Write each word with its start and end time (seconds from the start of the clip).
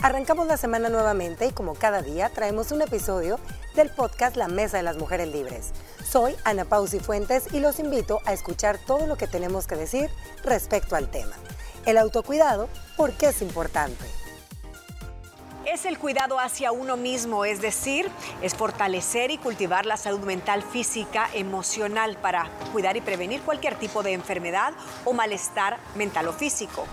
Arrancamos 0.00 0.46
la 0.46 0.56
semana 0.56 0.88
nuevamente 0.90 1.46
y 1.46 1.50
como 1.50 1.74
cada 1.74 2.02
día 2.02 2.28
traemos 2.28 2.70
un 2.70 2.80
episodio 2.82 3.40
del 3.74 3.90
podcast 3.90 4.36
La 4.36 4.46
Mesa 4.46 4.76
de 4.76 4.84
las 4.84 4.96
Mujeres 4.96 5.26
Libres. 5.26 5.72
Soy 6.08 6.36
Ana 6.44 6.64
Pausi 6.64 7.00
Fuentes 7.00 7.52
y 7.52 7.58
los 7.58 7.80
invito 7.80 8.20
a 8.24 8.32
escuchar 8.32 8.78
todo 8.78 9.08
lo 9.08 9.16
que 9.16 9.26
tenemos 9.26 9.66
que 9.66 9.74
decir 9.74 10.08
respecto 10.44 10.94
al 10.94 11.10
tema. 11.10 11.34
El 11.84 11.98
autocuidado, 11.98 12.68
¿por 12.96 13.12
qué 13.14 13.26
es 13.30 13.42
importante? 13.42 14.04
Es 15.64 15.84
el 15.84 15.98
cuidado 15.98 16.38
hacia 16.38 16.70
uno 16.70 16.96
mismo, 16.96 17.44
es 17.44 17.60
decir, 17.60 18.08
es 18.40 18.54
fortalecer 18.54 19.32
y 19.32 19.38
cultivar 19.38 19.84
la 19.84 19.96
salud 19.96 20.20
mental, 20.20 20.62
física, 20.62 21.28
emocional 21.34 22.16
para 22.18 22.48
cuidar 22.72 22.96
y 22.96 23.00
prevenir 23.00 23.42
cualquier 23.42 23.74
tipo 23.74 24.04
de 24.04 24.12
enfermedad 24.12 24.74
o 25.04 25.12
malestar 25.12 25.76
mental 25.96 26.28
o 26.28 26.32
físico. 26.32 26.86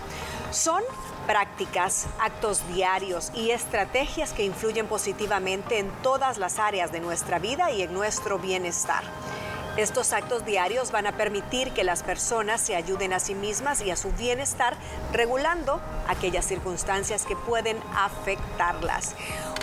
Son 0.50 0.82
prácticas, 1.26 2.08
actos 2.20 2.68
diarios 2.74 3.32
y 3.34 3.52
estrategias 3.52 4.34
que 4.34 4.44
influyen 4.44 4.88
positivamente 4.88 5.80
en 5.80 5.90
todas 6.02 6.38
las 6.38 6.60
áreas 6.60 6.92
de 6.92 7.00
nuestra 7.00 7.40
vida 7.40 7.72
y 7.72 7.82
en 7.82 7.94
nuestro 7.94 8.40
bienestar. 8.40 9.04
Estos 9.78 10.14
actos 10.14 10.46
diarios 10.46 10.92
van 10.92 11.06
a 11.06 11.18
permitir 11.18 11.72
que 11.72 11.84
las 11.84 12.02
personas 12.02 12.62
se 12.62 12.78
ayuden 12.78 13.12
a 13.12 13.20
sí 13.20 13.36
mismas 13.36 13.82
y 13.82 13.92
a 13.92 13.98
su 13.98 14.10
bienestar, 14.14 14.78
regulando 15.12 15.82
aquellas 16.08 16.46
circunstancias 16.46 17.26
que 17.26 17.36
pueden 17.36 17.78
afectarlas. 17.94 19.16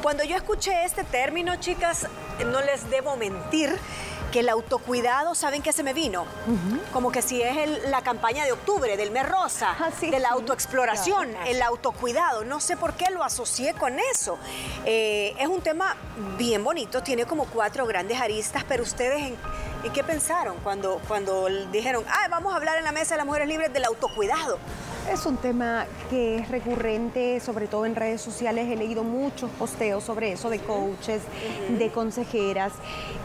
Cuando 0.02 0.22
yo 0.22 0.36
escuché 0.36 0.84
este 0.84 1.04
término, 1.04 1.56
chicas, 1.56 2.08
no 2.44 2.60
les 2.60 2.90
debo 2.90 3.16
mentir, 3.16 3.74
que 4.32 4.40
el 4.40 4.48
autocuidado, 4.48 5.36
¿saben 5.36 5.62
qué 5.62 5.72
se 5.72 5.84
me 5.84 5.92
vino? 5.92 6.24
Como 6.92 7.12
que 7.12 7.22
si 7.22 7.40
es 7.40 7.84
la 7.84 8.02
campaña 8.02 8.44
de 8.44 8.50
octubre, 8.50 8.96
del 8.96 9.12
mes 9.12 9.28
rosa, 9.28 9.76
ah, 9.78 9.90
de 10.00 10.18
la 10.18 10.30
autoexploración, 10.30 11.36
el 11.46 11.62
autocuidado. 11.62 12.42
No 12.42 12.58
sé 12.58 12.76
por 12.76 12.94
qué 12.94 13.10
lo 13.12 13.22
asocié 13.22 13.74
con 13.74 13.98
eso. 14.12 14.38
Eh, 14.84 15.34
es 15.38 15.46
un 15.46 15.60
tema 15.60 15.96
bien 16.36 16.64
bonito, 16.64 17.02
tiene 17.02 17.26
como 17.26 17.44
cuatro 17.44 17.86
grandes 17.86 18.20
aristas, 18.20 18.64
pero 18.66 18.82
ustedes 18.82 19.34
en, 19.84 19.92
qué 19.92 20.02
pensaron 20.02 20.56
cuando, 20.64 21.00
cuando 21.06 21.46
dijeron, 21.70 22.02
ah, 22.08 22.26
vamos 22.30 22.54
a 22.54 22.56
hablar 22.56 22.78
en 22.78 22.84
la 22.84 22.92
mesa 22.92 23.14
de 23.14 23.18
las 23.18 23.26
mujeres 23.26 23.46
libres 23.46 23.72
del 23.72 23.84
autocuidado? 23.84 24.58
Es 25.10 25.26
un 25.26 25.36
tema 25.36 25.86
que 26.10 26.36
es 26.36 26.48
recurrente, 26.48 27.40
sobre 27.40 27.66
todo 27.66 27.86
en 27.86 27.96
redes 27.96 28.20
sociales. 28.20 28.68
He 28.70 28.76
leído 28.76 29.02
muchos 29.02 29.50
posteos 29.50 30.04
sobre 30.04 30.32
eso, 30.32 30.48
de 30.48 30.60
coaches, 30.60 31.22
de 31.76 31.90
consejeras. 31.90 32.72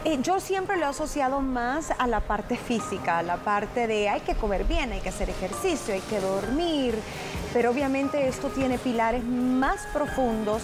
Eh, 0.04 0.18
yo 0.20 0.40
siempre 0.40 0.76
lo 0.76 0.82
he 0.82 0.88
asociado 0.88 1.40
más 1.40 1.92
a 1.96 2.06
la 2.06 2.20
parte 2.20 2.56
física, 2.56 3.18
a 3.18 3.22
la 3.22 3.36
parte 3.36 3.86
de 3.86 4.08
hay 4.08 4.20
que 4.20 4.34
comer 4.34 4.64
bien, 4.64 4.92
hay 4.92 5.00
que 5.00 5.08
hacer 5.08 5.30
ejercicio, 5.30 5.94
hay 5.94 6.00
que 6.00 6.20
dormir. 6.20 6.94
Pero 7.54 7.70
obviamente 7.70 8.28
esto 8.28 8.48
tiene 8.48 8.78
pilares 8.78 9.24
más 9.24 9.86
profundos 9.92 10.62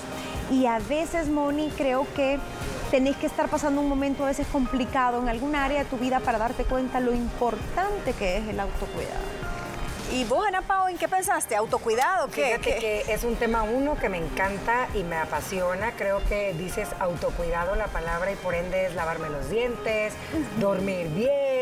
y 0.51 0.67
a 0.67 0.79
veces, 0.81 1.29
Moni, 1.29 1.71
creo 1.77 2.07
que 2.15 2.39
tenés 2.91 3.17
que 3.17 3.27
estar 3.27 3.49
pasando 3.49 3.81
un 3.81 3.89
momento 3.89 4.25
a 4.25 4.29
veces 4.29 4.47
complicado 4.49 5.23
en 5.23 5.29
alguna 5.29 5.65
área 5.65 5.85
de 5.85 5.89
tu 5.89 5.97
vida 5.97 6.21
para 6.21 6.39
darte 6.39 6.65
cuenta 6.65 7.01
lo 7.01 7.15
importante 7.15 8.13
que 8.13 8.39
es 8.39 8.49
el 8.49 8.61
autocuidado. 8.61 9.44
¿Y 10.15 10.23
vos, 10.23 10.47
Ana 10.47 10.63
Pao, 10.63 10.89
en 10.89 10.97
qué 10.97 11.09
pensaste? 11.09 11.57
¿Autocuidado? 11.57 12.29
¿Qué? 12.29 12.45
Fíjate 12.45 12.79
que 12.79 13.13
es 13.13 13.25
un 13.25 13.35
tema 13.35 13.65
uno 13.65 13.99
que 13.99 14.09
me 14.09 14.19
encanta 14.19 14.87
y 14.95 15.03
me 15.03 15.17
apasiona. 15.17 15.91
Creo 15.97 16.23
que 16.29 16.55
dices 16.55 16.89
autocuidado 17.01 17.75
la 17.75 17.89
palabra 17.89 18.31
y 18.31 18.37
por 18.37 18.55
ende 18.55 18.87
es 18.87 18.95
lavarme 18.95 19.29
los 19.29 19.51
dientes, 19.51 20.13
dormir 20.61 21.09
bien, 21.09 21.54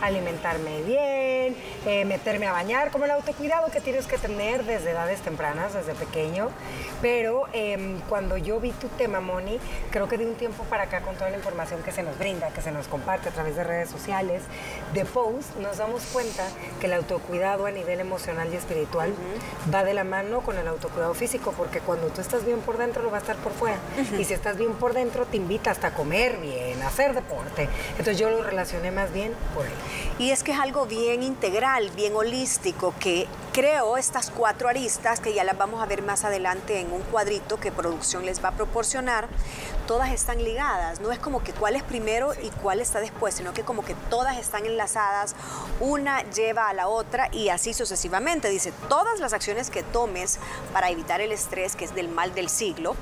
alimentarme 0.00 0.82
bien, 0.82 1.56
eh, 1.86 2.04
meterme 2.04 2.46
a 2.46 2.52
bañar, 2.52 2.90
como 2.90 3.04
el 3.04 3.10
autocuidado 3.10 3.70
que 3.70 3.80
tienes 3.80 4.06
que 4.06 4.18
tener 4.18 4.64
desde 4.64 4.90
edades 4.90 5.20
tempranas, 5.20 5.74
desde 5.74 5.94
pequeño. 5.94 6.50
Pero 7.02 7.46
em, 7.52 8.00
cuando 8.08 8.36
yo 8.36 8.60
vi 8.60 8.72
tu 8.72 8.88
tema, 8.88 9.20
Moni, 9.20 9.58
creo 9.90 10.08
que 10.08 10.18
de 10.18 10.26
un 10.26 10.34
tiempo 10.34 10.64
para 10.64 10.84
acá 10.84 11.00
con 11.02 11.14
toda 11.16 11.30
la 11.30 11.36
información 11.36 11.82
que 11.82 11.92
se 11.92 12.02
nos 12.02 12.18
brinda, 12.18 12.48
que 12.48 12.62
se 12.62 12.72
nos 12.72 12.88
comparte 12.88 13.28
a 13.28 13.32
través 13.32 13.56
de 13.56 13.64
redes 13.64 13.90
sociales, 13.90 14.42
de 14.92 15.04
post, 15.04 15.56
nos 15.56 15.78
damos 15.78 16.02
cuenta 16.12 16.46
que 16.80 16.86
el 16.86 16.94
autocuidado 16.94 17.66
a 17.66 17.70
nivel 17.70 18.00
emocional 18.00 18.48
y 18.52 18.56
espiritual 18.56 19.12
va 19.72 19.84
de 19.84 19.94
la 19.94 20.04
mano 20.04 20.40
con 20.40 20.56
el 20.56 20.66
autocuidado 20.66 21.14
físico, 21.14 21.52
porque 21.56 21.80
cuando 21.80 22.08
tú 22.08 22.20
estás 22.20 22.44
bien 22.44 22.60
por 22.60 22.78
dentro, 22.78 23.02
lo 23.02 23.10
va 23.10 23.18
a 23.18 23.20
estar 23.20 23.36
por 23.36 23.52
fuera. 23.52 23.78
Y 24.18 24.24
si 24.24 24.34
estás 24.34 24.56
bien 24.56 24.72
por 24.74 24.94
dentro, 24.94 25.26
te 25.26 25.36
invita 25.36 25.70
hasta 25.70 25.88
a 25.88 25.94
comer 25.94 26.38
bien, 26.38 26.82
a 26.82 26.88
hacer 26.88 27.14
deporte. 27.14 27.68
Entonces 27.90 28.18
yo 28.18 28.30
lo 28.30 28.42
relacioné 28.42 28.90
más 28.90 29.12
bien 29.12 29.34
Y 30.18 30.30
es 30.30 30.42
que 30.42 30.52
es 30.52 30.58
algo 30.58 30.86
bien 30.86 31.22
integral, 31.22 31.90
bien 31.90 32.14
holístico, 32.14 32.94
que 33.00 33.26
creo 33.52 33.96
estas 33.96 34.30
cuatro 34.30 34.68
aristas, 34.68 35.20
que 35.20 35.34
ya 35.34 35.44
las 35.44 35.58
vamos 35.58 35.82
a 35.82 35.86
ver 35.86 36.02
más 36.02 36.24
adelante 36.24 36.80
en 36.80 36.92
un 36.92 37.02
cuadrito 37.02 37.58
que 37.58 37.72
producción 37.72 38.24
les 38.24 38.42
va 38.42 38.50
a 38.50 38.52
proporcionar, 38.52 39.28
todas 39.86 40.10
están 40.12 40.42
ligadas. 40.42 41.00
No 41.00 41.12
es 41.12 41.18
como 41.18 41.42
que 41.42 41.52
cuál 41.52 41.76
es 41.76 41.82
primero 41.82 42.32
y 42.34 42.50
cuál 42.62 42.80
está 42.80 43.00
después, 43.00 43.34
sino 43.34 43.52
que 43.52 43.62
como 43.62 43.84
que 43.84 43.94
todas 44.10 44.38
están 44.38 44.66
enlazadas, 44.66 45.34
una 45.80 46.22
lleva 46.30 46.68
a 46.68 46.74
la 46.74 46.88
otra 46.88 47.28
y 47.32 47.48
así 47.48 47.74
sucesivamente. 47.74 48.48
Dice, 48.48 48.72
todas 48.88 49.20
las 49.20 49.32
acciones 49.32 49.70
que 49.70 49.82
tomes 49.82 50.38
para 50.72 50.90
evitar 50.90 51.20
el 51.20 51.32
estrés, 51.32 51.76
que 51.76 51.84
es 51.84 51.94
del 51.94 52.08
mal 52.08 52.34
del 52.34 52.48
siglo, 52.48 52.96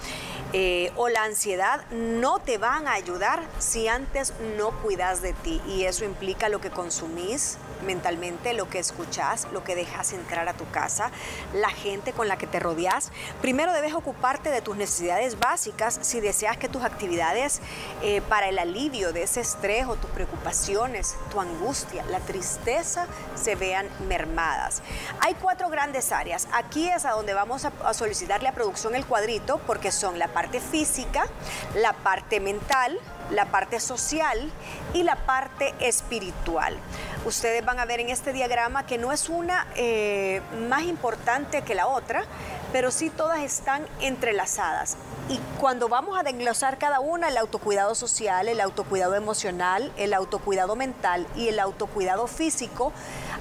eh, 0.52 0.92
o 0.96 1.08
la 1.08 1.24
ansiedad, 1.24 1.84
no 1.90 2.38
te 2.38 2.58
van 2.58 2.86
a 2.86 2.92
ayudar 2.92 3.42
si 3.58 3.88
antes 3.88 4.32
no 4.58 4.70
cuidas 4.82 5.22
de 5.22 5.32
ti. 5.32 5.60
Y 5.66 5.84
eso 5.84 6.04
implica 6.04 6.48
lo 6.48 6.60
que 6.60 6.70
consumís 6.70 7.56
mentalmente, 7.82 8.52
lo 8.54 8.68
que 8.68 8.78
escuchas, 8.78 9.46
lo 9.52 9.64
que 9.64 9.74
dejas 9.74 10.12
entrar 10.12 10.48
a 10.48 10.54
tu 10.54 10.68
casa, 10.70 11.10
la 11.54 11.70
gente 11.70 12.12
con 12.12 12.28
la 12.28 12.36
que 12.38 12.46
te 12.46 12.60
rodeas. 12.60 13.10
Primero 13.40 13.72
debes 13.72 13.94
ocuparte 13.94 14.50
de 14.50 14.62
tus 14.62 14.76
necesidades 14.76 15.38
básicas 15.38 15.98
si 16.02 16.20
deseas 16.20 16.56
que 16.56 16.68
tus 16.68 16.82
actividades 16.82 17.60
eh, 18.02 18.20
para 18.28 18.48
el 18.48 18.58
alivio 18.58 19.12
de 19.12 19.22
ese 19.24 19.40
estrés 19.40 19.86
o 19.86 19.96
tus 19.96 20.10
preocupaciones, 20.10 21.16
tu 21.30 21.40
angustia, 21.40 22.04
la 22.06 22.20
tristeza 22.20 23.06
se 23.34 23.54
vean 23.54 23.88
mermadas. 24.08 24.82
Hay 25.20 25.34
cuatro 25.34 25.68
grandes 25.68 26.12
áreas. 26.12 26.48
Aquí 26.52 26.88
es 26.88 27.04
a 27.04 27.10
donde 27.10 27.34
vamos 27.34 27.64
a, 27.64 27.72
a 27.84 27.94
solicitarle 27.94 28.48
a 28.48 28.52
producción 28.52 28.94
el 28.94 29.06
cuadrito 29.06 29.58
porque 29.66 29.92
son 29.92 30.18
la 30.18 30.28
parte 30.28 30.60
física, 30.60 31.26
la 31.74 31.92
parte 31.92 32.40
mental, 32.40 32.98
la 33.30 33.46
parte 33.46 33.80
social 33.80 34.50
y 34.92 35.02
la 35.02 35.16
parte 35.16 35.74
espiritual. 35.80 36.76
Ustedes 37.24 37.64
van 37.64 37.78
a 37.78 37.84
ver 37.84 38.00
en 38.00 38.08
este 38.08 38.32
diagrama 38.32 38.84
que 38.84 38.98
no 38.98 39.12
es 39.12 39.28
una 39.28 39.66
eh, 39.76 40.40
más 40.68 40.82
importante 40.82 41.62
que 41.62 41.74
la 41.74 41.86
otra, 41.86 42.24
pero 42.72 42.90
sí 42.90 43.10
todas 43.10 43.40
están 43.40 43.86
entrelazadas. 44.00 44.96
Y 45.28 45.38
cuando 45.58 45.88
vamos 45.88 46.18
a 46.18 46.22
desglosar 46.22 46.78
cada 46.78 47.00
una, 47.00 47.28
el 47.28 47.36
autocuidado 47.36 47.94
social, 47.94 48.48
el 48.48 48.60
autocuidado 48.60 49.14
emocional, 49.14 49.92
el 49.96 50.14
autocuidado 50.14 50.74
mental 50.74 51.26
y 51.36 51.48
el 51.48 51.60
autocuidado 51.60 52.26
físico, 52.26 52.92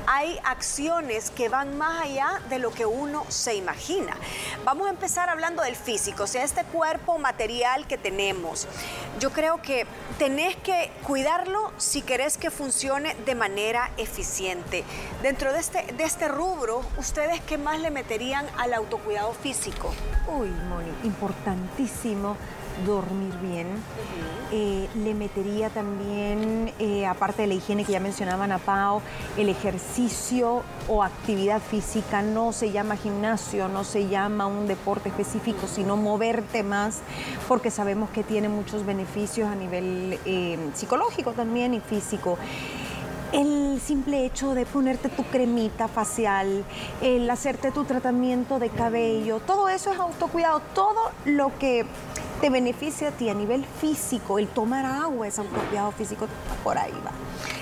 hay 0.07 0.39
acciones 0.43 1.31
que 1.31 1.49
van 1.49 1.77
más 1.77 2.03
allá 2.03 2.41
de 2.49 2.59
lo 2.59 2.71
que 2.71 2.85
uno 2.85 3.25
se 3.29 3.55
imagina. 3.55 4.15
Vamos 4.63 4.87
a 4.87 4.89
empezar 4.91 5.29
hablando 5.29 5.63
del 5.63 5.75
físico, 5.75 6.23
o 6.23 6.27
sea, 6.27 6.43
este 6.43 6.63
cuerpo 6.65 7.17
material 7.17 7.87
que 7.87 7.97
tenemos. 7.97 8.67
Yo 9.19 9.31
creo 9.31 9.61
que 9.61 9.85
tenés 10.17 10.55
que 10.57 10.91
cuidarlo 11.03 11.71
si 11.77 12.01
querés 12.01 12.37
que 12.37 12.51
funcione 12.51 13.15
de 13.25 13.35
manera 13.35 13.91
eficiente. 13.97 14.83
Dentro 15.21 15.51
de 15.53 15.59
este, 15.59 15.83
de 15.93 16.03
este 16.03 16.27
rubro, 16.27 16.83
¿ustedes 16.97 17.41
qué 17.41 17.57
más 17.57 17.79
le 17.79 17.91
meterían 17.91 18.47
al 18.57 18.73
autocuidado 18.73 19.20
físico? 19.29 19.93
Uy, 20.27 20.49
Moni, 20.69 20.91
importantísimo 21.03 22.35
dormir 22.85 23.33
bien. 23.41 23.67
Eh, 24.51 24.87
le 24.95 25.13
metería 25.13 25.69
también, 25.69 26.73
eh, 26.79 27.05
aparte 27.05 27.43
de 27.43 27.47
la 27.49 27.53
higiene 27.53 27.85
que 27.85 27.91
ya 27.91 27.99
mencionaban 27.99 28.51
a 28.51 28.57
Pau, 28.57 29.01
el 29.37 29.49
ejercicio 29.49 30.63
o 30.87 31.03
actividad 31.03 31.61
física. 31.61 32.21
No 32.21 32.51
se 32.51 32.71
llama 32.71 32.95
gimnasio, 32.95 33.67
no 33.67 33.83
se 33.83 34.07
llama 34.07 34.47
un 34.47 34.67
deporte 34.67 35.09
específico, 35.09 35.67
sino 35.67 35.95
moverte 35.95 36.63
más, 36.63 37.01
porque 37.47 37.69
sabemos 37.69 38.09
que 38.09 38.23
tiene 38.23 38.49
muchos 38.49 38.85
beneficios 38.85 39.49
a 39.49 39.55
nivel 39.55 40.19
eh, 40.25 40.57
psicológico 40.73 41.33
también 41.33 41.73
y 41.73 41.79
físico 41.79 42.37
el 43.33 43.79
simple 43.81 44.25
hecho 44.25 44.53
de 44.53 44.65
ponerte 44.65 45.09
tu 45.09 45.23
cremita 45.23 45.87
facial, 45.87 46.63
el 47.01 47.29
hacerte 47.29 47.71
tu 47.71 47.85
tratamiento 47.85 48.59
de 48.59 48.69
cabello, 48.69 49.39
todo 49.39 49.69
eso 49.69 49.91
es 49.91 49.99
autocuidado, 49.99 50.61
todo 50.73 51.11
lo 51.25 51.57
que 51.57 51.85
te 52.41 52.49
beneficia 52.49 53.09
a 53.09 53.11
ti 53.11 53.29
a 53.29 53.33
nivel 53.33 53.63
físico, 53.65 54.39
el 54.39 54.47
tomar 54.47 54.85
agua 54.85 55.27
es 55.27 55.39
autocuidado 55.39 55.91
físico, 55.91 56.27
por 56.63 56.77
ahí 56.77 56.93
va. 57.05 57.11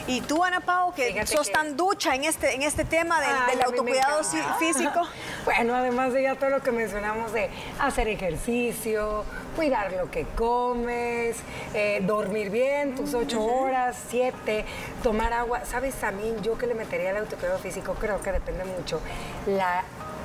Y 0.08 0.22
tú, 0.22 0.44
Ana 0.44 0.60
Pau, 0.60 0.94
que 0.94 1.26
sos 1.26 1.52
tan 1.52 1.78
ducha 1.78 2.16
en 2.16 2.24
este, 2.24 2.56
en 2.56 2.64
este 2.64 2.84
tema 2.86 3.20
del, 3.22 3.62
autocuidado 3.62 4.24
físico. 4.58 5.02
bueno, 5.46 5.76
además 5.76 6.14
de 6.14 6.24
ya 6.24 6.36
todo 6.36 6.50
lo 6.50 6.62
que 6.62 6.72
mencionamos 6.72 7.32
de 7.34 7.50
hacer 7.80 8.08
ejercicio, 8.08 9.24
cuidar 9.56 9.92
lo 9.94 10.10
que 10.10 10.26
comes, 10.36 11.38
eh, 11.74 12.02
dormir 12.04 12.50
bien, 12.50 12.96
tus 12.96 13.14
ocho 13.14 13.44
horas, 13.44 13.98
siete, 14.10 14.66
tomar 15.04 15.34
agua. 15.34 15.66
¿Sabes 15.66 15.96
también 15.96 16.42
yo 16.42 16.58
que 16.58 16.68
le 16.68 16.74
metería 16.74 17.12
al 17.12 17.18
autocuidado 17.18 17.60
físico? 17.60 17.96
Creo 18.00 18.22
que 18.22 18.32
depende 18.32 18.66
mucho 18.66 19.02
la 19.46 19.84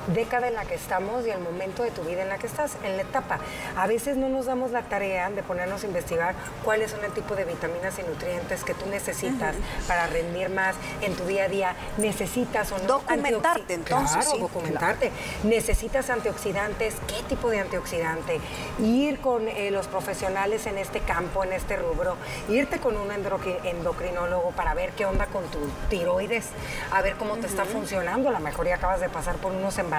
década 0.09 0.49
en 0.49 0.55
la 0.55 0.65
que 0.65 0.75
estamos 0.75 1.27
y 1.27 1.31
el 1.31 1.41
momento 1.41 1.83
de 1.83 1.91
tu 1.91 2.03
vida 2.03 2.23
en 2.23 2.29
la 2.29 2.39
que 2.39 2.47
estás, 2.47 2.77
en 2.85 2.97
la 2.97 3.03
etapa. 3.03 3.39
A 3.77 3.87
veces 3.87 4.17
no 4.17 4.29
nos 4.29 4.47
damos 4.47 4.71
la 4.71 4.83
tarea 4.83 5.31
de 5.31 5.43
ponernos 5.43 5.83
a 5.83 5.87
investigar 5.87 6.35
cuáles 6.65 6.91
son 6.91 7.05
el 7.05 7.13
tipo 7.13 7.35
de 7.35 7.45
vitaminas 7.45 7.99
y 7.99 8.03
nutrientes 8.03 8.65
que 8.65 8.75
tú 8.75 8.87
necesitas 8.87 9.55
para 9.89 10.07
rendir 10.07 10.51
más 10.51 10.77
en 11.01 11.15
tu 11.15 11.25
día 11.25 11.45
a 11.45 11.49
día. 11.49 11.77
Necesitas 11.97 12.71
o 12.73 12.79
no 12.79 12.85
documentarte 12.85 13.75
entonces. 13.75 14.27
Claro, 14.27 14.39
documentarte. 14.39 15.11
Necesitas 15.45 16.11
antioxidantes, 16.11 16.97
qué 17.07 17.23
tipo 17.29 17.51
de 17.51 17.61
antioxidante, 17.61 18.41
ir 18.79 19.21
con 19.21 19.49
eh, 19.49 19.71
los 19.71 19.87
profesionales 19.87 20.67
en 20.67 20.79
este 20.79 21.01
campo, 21.01 21.45
en 21.45 21.53
este 21.53 21.77
rubro, 21.77 22.17
irte 22.49 22.79
con 22.79 22.97
un 22.97 23.11
endocrinólogo 23.11 24.51
para 24.51 24.75
ver 24.75 24.91
qué 24.93 25.07
onda 25.07 25.27
con 25.27 25.45
tu 25.45 25.59
tiroides, 25.89 26.47
a 26.91 27.03
ver 27.03 27.15
cómo 27.17 27.37
te 27.37 27.47
está 27.47 27.65
funcionando. 27.65 28.29
A 28.29 28.33
lo 28.33 28.41
mejor 28.41 28.67
ya 28.67 28.77
acabas 28.77 29.01
de 29.01 29.09
pasar 29.09 29.37
por 29.37 29.53
unos 29.53 29.79
embarazos 29.79 29.94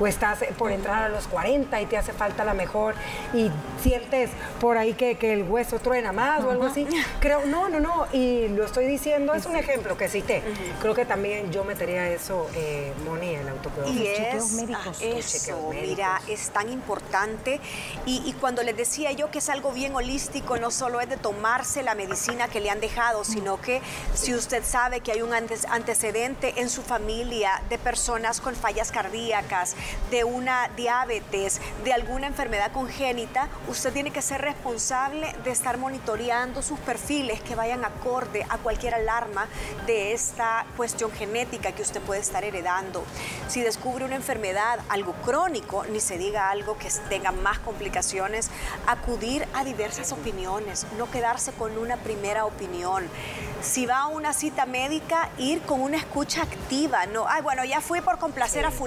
o 0.00 0.06
estás 0.06 0.38
por 0.58 0.70
entrar 0.72 1.04
a 1.04 1.08
los 1.08 1.26
40 1.28 1.80
y 1.80 1.86
te 1.86 1.96
hace 1.96 2.12
falta 2.12 2.44
la 2.44 2.54
mejor 2.54 2.94
y 3.32 3.50
sientes 3.82 4.30
por 4.60 4.78
ahí 4.78 4.94
que, 4.94 5.16
el 5.26 5.42
hueso 5.42 5.78
truena 5.78 6.12
más 6.12 6.44
o 6.44 6.50
algo 6.50 6.64
así. 6.64 6.86
Creo, 7.20 7.44
no, 7.46 7.68
no, 7.68 7.80
no, 7.80 8.06
y 8.12 8.48
lo 8.48 8.64
estoy 8.64 8.86
diciendo, 8.86 9.34
es 9.34 9.46
un 9.46 9.56
ejemplo 9.56 9.96
que 9.96 10.08
cité. 10.08 10.42
Creo 10.80 10.94
que 10.94 11.04
también 11.04 11.50
yo 11.50 11.64
metería 11.64 12.08
eso, 12.08 12.48
eh, 12.54 12.92
Moni, 13.04 13.34
el 13.34 13.48
autocuidado. 13.48 13.92
Y 13.92 14.06
es, 14.06 14.52
médicos. 14.52 14.98
eso, 15.00 15.70
mira, 15.72 16.20
es 16.28 16.50
tan 16.50 16.70
importante. 16.70 17.60
Y, 18.04 18.34
cuando 18.40 18.62
les 18.62 18.76
decía 18.76 19.12
yo 19.12 19.30
que 19.30 19.38
es 19.38 19.48
algo 19.48 19.72
bien 19.72 19.94
holístico, 19.94 20.58
no 20.58 20.70
solo 20.70 21.00
es 21.00 21.08
de 21.08 21.16
tomarse 21.16 21.82
la 21.82 21.94
medicina 21.94 22.48
que 22.48 22.60
le 22.60 22.70
han 22.70 22.80
dejado, 22.80 23.24
sino 23.24 23.60
que 23.60 23.80
si 24.14 24.34
usted 24.34 24.62
sabe 24.64 25.00
que 25.00 25.12
hay 25.12 25.22
un 25.22 25.32
antecedente 25.32 26.60
en 26.60 26.68
su 26.68 26.82
familia 26.82 27.62
de 27.68 27.78
personas 27.78 28.40
con 28.40 28.54
fallas 28.54 28.92
cardíacas, 28.96 29.76
de 30.10 30.24
una 30.24 30.70
diabetes, 30.74 31.60
de 31.84 31.92
alguna 31.92 32.28
enfermedad 32.28 32.72
congénita, 32.72 33.50
usted 33.68 33.92
tiene 33.92 34.10
que 34.10 34.22
ser 34.22 34.40
responsable 34.40 35.34
de 35.44 35.50
estar 35.50 35.76
monitoreando 35.76 36.62
sus 36.62 36.78
perfiles 36.78 37.42
que 37.42 37.54
vayan 37.54 37.84
acorde 37.84 38.46
a 38.48 38.56
cualquier 38.56 38.94
alarma 38.94 39.48
de 39.86 40.14
esta 40.14 40.64
cuestión 40.78 41.12
genética 41.12 41.72
que 41.72 41.82
usted 41.82 42.00
puede 42.00 42.22
estar 42.22 42.42
heredando. 42.42 43.04
Si 43.48 43.60
descubre 43.60 44.06
una 44.06 44.16
enfermedad, 44.16 44.80
algo 44.88 45.12
crónico, 45.22 45.84
ni 45.84 46.00
se 46.00 46.16
diga 46.16 46.48
algo 46.48 46.78
que 46.78 46.88
tenga 47.10 47.32
más 47.32 47.58
complicaciones, 47.58 48.48
acudir 48.86 49.46
a 49.52 49.62
diversas 49.62 50.10
opiniones, 50.12 50.86
no 50.96 51.10
quedarse 51.10 51.52
con 51.52 51.76
una 51.76 51.98
primera 51.98 52.46
opinión. 52.46 53.06
Si 53.60 53.84
va 53.84 54.02
a 54.02 54.06
una 54.06 54.32
cita 54.32 54.64
médica, 54.64 55.28
ir 55.38 55.60
con 55.62 55.80
una 55.82 55.96
escucha 55.96 56.42
activa, 56.42 57.04
no, 57.06 57.26
ay, 57.28 57.42
bueno, 57.42 57.64
ya 57.64 57.80
fui 57.80 58.00
por 58.00 58.18
complacer 58.18 58.64
a 58.64 58.70
fulano 58.70 58.85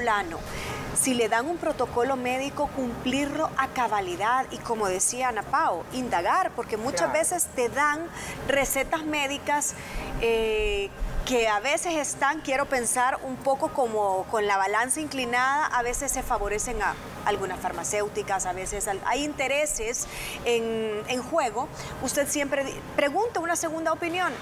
si 1.00 1.14
le 1.14 1.30
dan 1.30 1.48
un 1.48 1.58
protocolo 1.58 2.16
médico, 2.18 2.68
cumplirlo 2.76 3.50
a 3.58 3.68
cabalidad 3.70 4.46
y 4.52 4.58
como 4.58 4.88
decía 4.88 5.30
Ana 5.30 5.44
Pao, 5.44 5.84
indagar, 5.94 6.52
porque 6.52 6.76
muchas 6.76 7.12
veces 7.14 7.48
te 7.56 7.70
dan 7.70 8.06
recetas 8.48 9.04
médicas 9.06 9.76
eh, 10.22 10.90
que 11.26 11.48
a 11.48 11.60
veces 11.60 11.96
están, 11.96 12.42
quiero 12.42 12.66
pensar, 12.66 13.20
un 13.24 13.38
poco 13.38 13.70
como 13.70 14.24
con 14.32 14.48
la 14.48 14.58
balanza 14.58 15.00
inclinada, 15.00 15.68
a 15.68 15.84
veces 15.84 16.12
se 16.12 16.24
favorecen 16.24 16.82
a 16.82 16.96
algunas 17.26 17.60
farmacéuticas, 17.60 18.46
a 18.46 18.54
veces 18.54 18.90
hay 19.06 19.24
intereses 19.24 20.08
en, 20.44 21.02
en 21.08 21.22
juego. 21.22 21.70
Usted 22.02 22.28
siempre 22.28 22.66
pregunta 22.96 23.40
una 23.40 23.56
segunda 23.56 23.94
opinión 23.94 24.34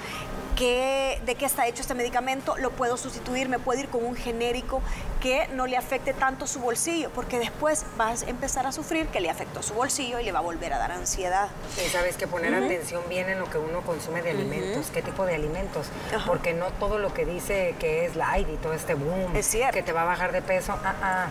de 0.66 1.36
qué 1.38 1.46
está 1.46 1.68
hecho 1.68 1.82
este 1.82 1.94
medicamento, 1.94 2.58
lo 2.58 2.72
puedo 2.72 2.98
sustituir, 2.98 3.48
me 3.48 3.60
puedo 3.60 3.80
ir 3.80 3.90
con 3.90 4.04
un 4.04 4.16
genérico 4.16 4.82
que 5.22 5.48
no 5.54 5.68
le 5.68 5.78
afecte 5.78 6.14
tanto 6.14 6.48
su 6.48 6.60
bolsillo, 6.60 7.12
porque 7.12 7.38
después 7.38 7.86
vas 7.96 8.24
a 8.24 8.30
empezar 8.30 8.66
a 8.66 8.72
sufrir 8.72 9.08
que 9.08 9.20
le 9.20 9.30
afectó 9.30 9.62
su 9.62 9.74
bolsillo 9.76 10.20
y 10.20 10.24
le 10.24 10.32
va 10.32 10.40
a 10.40 10.42
volver 10.42 10.74
a 10.74 10.80
dar 10.80 10.92
ansiedad. 10.92 11.50
Y 11.86 11.90
sabes 11.90 12.18
que 12.18 12.28
poner 12.28 12.56
atención 12.56 13.04
bien 13.08 13.30
en 13.30 13.40
lo 13.40 13.50
que 13.50 13.58
uno 13.58 13.82
consume 13.82 14.22
de 14.22 14.32
alimentos, 14.32 14.90
qué 14.92 15.02
tipo 15.02 15.26
de 15.26 15.36
alimentos, 15.36 15.88
porque 16.26 16.54
no 16.54 16.68
todo 16.80 16.98
lo 16.98 17.14
que 17.14 17.26
dice 17.26 17.76
que 17.80 18.06
es 18.06 18.16
light 18.16 18.48
y 18.50 18.58
todo 18.58 18.74
este 18.74 18.96
boom, 18.96 19.36
es 19.36 19.46
cierto. 19.46 19.74
que 19.74 19.84
te 19.84 19.92
va 19.92 20.04
a 20.04 20.06
bajar 20.06 20.32
de 20.32 20.42
peso, 20.42 20.74
ah, 20.84 20.96
ah. 21.02 21.28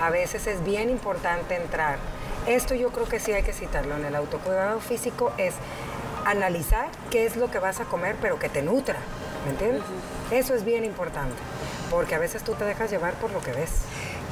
a 0.00 0.10
veces 0.10 0.46
es 0.46 0.64
bien 0.64 0.90
importante 0.90 1.54
entrar. 1.54 1.98
Esto 2.46 2.74
yo 2.74 2.90
creo 2.90 3.06
que 3.06 3.20
sí 3.20 3.32
hay 3.32 3.42
que 3.42 3.54
citarlo 3.54 3.96
en 3.96 4.04
el 4.04 4.14
autocuidado 4.14 4.78
físico, 4.80 5.32
es 5.38 5.54
analizar 6.24 6.88
qué 7.10 7.26
es 7.26 7.36
lo 7.36 7.50
que 7.50 7.58
vas 7.58 7.80
a 7.80 7.84
comer, 7.84 8.16
pero 8.20 8.38
que 8.38 8.48
te 8.48 8.62
nutra, 8.62 8.98
¿me 9.44 9.52
entiendes? 9.52 9.82
Eso 10.30 10.54
es 10.54 10.64
bien 10.64 10.84
importante, 10.84 11.36
porque 11.90 12.14
a 12.14 12.18
veces 12.18 12.42
tú 12.42 12.54
te 12.54 12.64
dejas 12.64 12.90
llevar 12.90 13.14
por 13.14 13.30
lo 13.32 13.40
que 13.40 13.52
ves. 13.52 13.70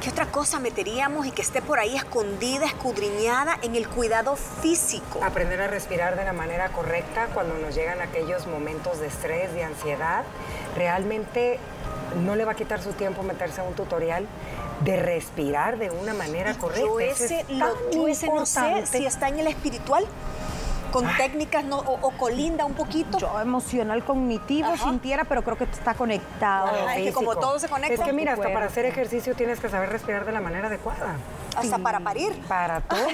¿Qué 0.01 0.09
otra 0.09 0.25
cosa 0.25 0.59
meteríamos 0.59 1.25
y 1.25 1.31
que 1.31 1.41
esté 1.41 1.61
por 1.61 1.79
ahí 1.79 1.95
escondida, 1.95 2.65
escudriñada 2.65 3.57
en 3.61 3.75
el 3.75 3.87
cuidado 3.87 4.35
físico? 4.35 5.23
Aprender 5.23 5.61
a 5.61 5.67
respirar 5.67 6.17
de 6.17 6.25
la 6.25 6.33
manera 6.33 6.69
correcta 6.69 7.27
cuando 7.33 7.57
nos 7.57 7.73
llegan 7.73 8.01
aquellos 8.01 8.45
momentos 8.45 8.99
de 8.99 9.07
estrés, 9.07 9.53
de 9.53 9.63
ansiedad. 9.63 10.23
Realmente 10.75 11.57
no 12.25 12.35
le 12.35 12.43
va 12.43 12.51
a 12.51 12.55
quitar 12.55 12.81
su 12.81 12.91
tiempo 12.91 13.23
meterse 13.23 13.61
a 13.61 13.63
un 13.63 13.75
tutorial 13.75 14.27
de 14.81 14.97
respirar 14.97 15.77
de 15.77 15.89
una 15.89 16.13
manera 16.13 16.53
correcta. 16.55 16.85
Yo 16.85 16.99
ese, 16.99 17.45
yo 17.93 18.07
ese 18.09 18.27
no 18.27 18.45
sé 18.45 18.85
si 18.85 19.05
está 19.05 19.29
en 19.29 19.39
el 19.39 19.47
espiritual 19.47 20.05
con 20.93 21.07
técnicas 21.17 21.65
no, 21.65 21.79
o, 21.79 22.11
colinda 22.11 22.65
un 22.65 22.75
poquito. 22.75 23.17
Yo 23.17 23.39
emocional, 23.41 24.05
cognitivo, 24.05 24.77
sintiera, 24.77 25.23
pero 25.25 25.43
creo 25.43 25.57
que 25.57 25.63
está 25.63 25.95
conectado. 25.95 26.69
es 26.95 27.05
que 27.05 27.13
como 27.13 27.35
todo 27.35 27.57
se 27.57 27.67
conecta. 27.67 27.95
Es 27.95 27.99
que 27.99 28.13
mira, 28.13 28.33
hasta 28.33 28.53
para 28.53 28.67
hacer 28.67 28.85
ejercicio 28.85 29.33
tienes 29.35 29.59
que 29.59 29.69
saber 29.69 29.89
respirar 29.89 30.23
de 30.23 30.31
la 30.31 30.39
manera 30.39 30.67
adecuada. 30.67 31.15
Hasta 31.57 31.79
para 31.79 31.99
parir. 31.99 32.33
Para 32.47 32.81
todo. 32.81 33.07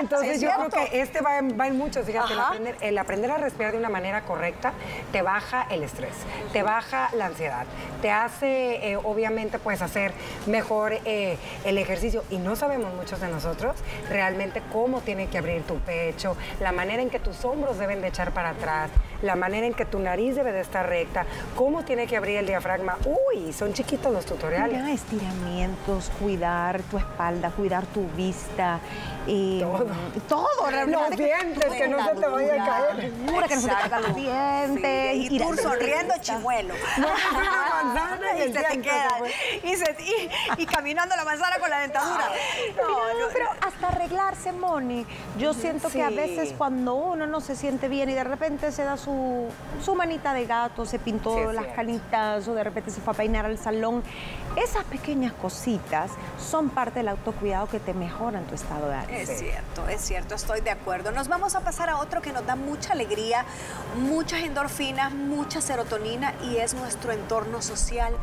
Entonces 0.00 0.40
yo 0.40 0.50
creo 0.50 0.70
que 0.70 1.00
este 1.00 1.20
va 1.20 1.38
en, 1.38 1.58
va 1.58 1.68
en 1.68 1.78
mucho, 1.78 2.02
fíjate, 2.02 2.34
el 2.80 2.98
aprender, 2.98 3.30
a 3.30 3.38
respirar 3.38 3.72
de 3.72 3.78
una 3.78 3.88
manera 3.88 4.22
correcta 4.22 4.72
te 5.12 5.22
baja 5.22 5.66
el 5.70 5.82
estrés, 5.82 6.14
te 6.52 6.62
baja 6.62 7.10
la 7.14 7.26
ansiedad, 7.26 7.66
te 8.00 8.10
hace, 8.10 8.90
eh, 8.92 8.96
obviamente, 8.96 9.58
pues 9.58 9.80
hacer 9.80 10.12
mejor 10.46 10.92
eh, 11.04 11.38
el 11.64 11.78
ejercicio. 11.78 12.24
Y 12.30 12.38
no 12.38 12.56
sabemos 12.56 12.92
muchos 12.94 13.20
de 13.20 13.28
nosotros 13.28 13.76
realmente 14.08 14.60
cómo 14.72 15.00
tiene 15.02 15.28
que 15.28 15.38
abrir 15.38 15.62
tu 15.62 15.78
pecho, 15.78 16.36
la 16.60 16.72
manera 16.72 17.02
en 17.02 17.10
que 17.12 17.20
tus 17.20 17.44
hombros 17.44 17.78
deben 17.78 18.00
de 18.00 18.08
echar 18.08 18.32
para 18.32 18.50
atrás, 18.50 18.90
la 19.22 19.36
manera 19.36 19.66
en 19.66 19.74
que 19.74 19.84
tu 19.84 19.98
nariz 19.98 20.34
debe 20.34 20.52
de 20.52 20.60
estar 20.60 20.88
recta, 20.88 21.26
cómo 21.56 21.84
tiene 21.84 22.06
que 22.06 22.16
abrir 22.16 22.38
el 22.38 22.46
diafragma. 22.46 22.98
Uy, 23.04 23.52
son 23.52 23.72
chiquitos 23.72 24.12
los 24.12 24.26
tutoriales. 24.26 24.78
Ya, 24.78 24.92
estiramientos, 24.92 26.10
cuidar 26.20 26.82
tu 26.82 26.98
espalda, 26.98 27.50
cuidar 27.50 27.86
tu 27.86 28.06
vista. 28.16 28.80
Eh, 29.26 29.60
todo. 29.60 29.86
Todo, 30.28 30.70
realmente. 30.70 31.10
Los 31.10 31.16
dientes, 31.16 31.72
que 31.72 31.88
no 31.88 32.04
se 32.04 32.14
te 32.14 32.26
vaya 32.26 32.64
a 32.64 32.66
caer. 32.66 33.12
que 33.48 33.54
no 33.54 33.60
se 33.60 33.68
te 33.68 33.74
caigan 33.74 34.02
los 34.02 34.16
dientes. 34.16 35.16
Y, 35.16 35.38
tú 35.38 35.54
sonriendo 35.54 36.14
chimuelo. 36.20 36.74
manzana 37.84 38.36
y, 38.36 38.52
se 38.52 38.62
te 38.62 38.80
queda. 38.80 39.18
Y, 40.58 40.66
caminando 40.66 41.14
la 41.14 41.24
manzana 41.24 41.58
con 41.58 41.70
la 41.70 41.80
dentadura. 41.80 42.30
No, 42.76 43.28
pero 43.32 43.46
hasta 43.60 43.88
arreglarse, 43.88 44.52
Moni. 44.52 45.06
Yo 45.38 45.54
siento 45.54 45.88
que 45.88 46.02
a 46.02 46.10
veces 46.10 46.54
cuando 46.56 46.94
uno 46.94 47.26
no 47.26 47.40
se 47.40 47.54
siente 47.54 47.88
bien 47.88 48.10
y 48.10 48.14
de 48.14 48.24
repente 48.24 48.72
se 48.72 48.84
da 48.84 48.96
su, 48.96 49.11
su 49.82 49.94
manita 49.94 50.34
de 50.34 50.46
gato, 50.46 50.84
se 50.86 50.98
pintó 50.98 51.52
las 51.52 51.66
canitas 51.68 52.46
o 52.48 52.54
de 52.54 52.64
repente 52.64 52.90
se 52.90 53.00
fue 53.00 53.12
a 53.12 53.16
peinar 53.16 53.46
al 53.46 53.58
salón, 53.58 54.02
esas 54.56 54.84
pequeñas 54.84 55.32
cositas 55.32 56.10
son 56.38 56.68
parte 56.68 56.98
del 57.00 57.08
autocuidado 57.08 57.68
que 57.68 57.80
te 57.80 57.94
mejoran 57.94 58.44
tu 58.44 58.54
estado 58.54 58.88
de 58.88 58.94
ánimo. 58.94 59.18
Es 59.18 59.38
cierto, 59.38 59.88
es 59.88 60.00
cierto, 60.00 60.34
estoy 60.34 60.60
de 60.60 60.70
acuerdo. 60.70 61.10
Nos 61.10 61.28
vamos 61.28 61.54
a 61.54 61.60
pasar 61.60 61.88
a 61.88 61.96
otro 61.96 62.20
que 62.20 62.32
nos 62.32 62.44
da 62.46 62.56
mucha 62.56 62.92
alegría, 62.92 63.44
muchas 63.98 64.40
endorfinas, 64.40 65.12
mucha 65.12 65.60
serotonina 65.60 66.34
y 66.42 66.56
es 66.56 66.74
nuestro 66.74 67.12
entorno 67.12 67.62
social. 67.62 68.14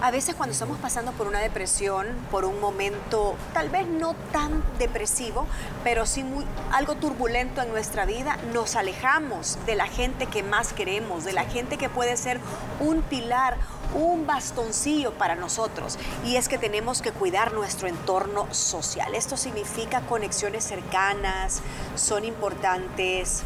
A 0.00 0.10
veces 0.10 0.34
cuando 0.34 0.52
estamos 0.52 0.78
pasando 0.78 1.12
por 1.12 1.26
una 1.26 1.40
depresión, 1.40 2.06
por 2.30 2.44
un 2.44 2.60
momento 2.60 3.36
tal 3.52 3.68
vez 3.68 3.86
no 3.86 4.14
tan 4.32 4.62
depresivo, 4.78 5.46
pero 5.82 6.06
sí 6.06 6.22
muy, 6.22 6.44
algo 6.70 6.94
turbulento 6.94 7.60
en 7.62 7.70
nuestra 7.70 8.04
vida, 8.04 8.36
nos 8.52 8.76
alejamos 8.76 9.58
de 9.66 9.74
la 9.74 9.86
gente 9.86 10.26
que 10.26 10.42
más 10.42 10.72
queremos, 10.72 11.24
de 11.24 11.32
la 11.32 11.44
gente 11.44 11.76
que 11.76 11.88
puede 11.88 12.16
ser 12.16 12.40
un 12.80 13.02
pilar, 13.02 13.58
un 13.94 14.26
bastoncillo 14.26 15.12
para 15.12 15.34
nosotros 15.34 15.98
y 16.24 16.36
es 16.36 16.48
que 16.48 16.58
tenemos 16.58 17.02
que 17.02 17.12
cuidar 17.12 17.52
nuestro 17.52 17.88
entorno 17.88 18.52
social. 18.52 19.14
Esto 19.14 19.36
significa 19.36 20.00
conexiones 20.02 20.64
cercanas, 20.64 21.62
son 21.96 22.24
importantes. 22.24 23.42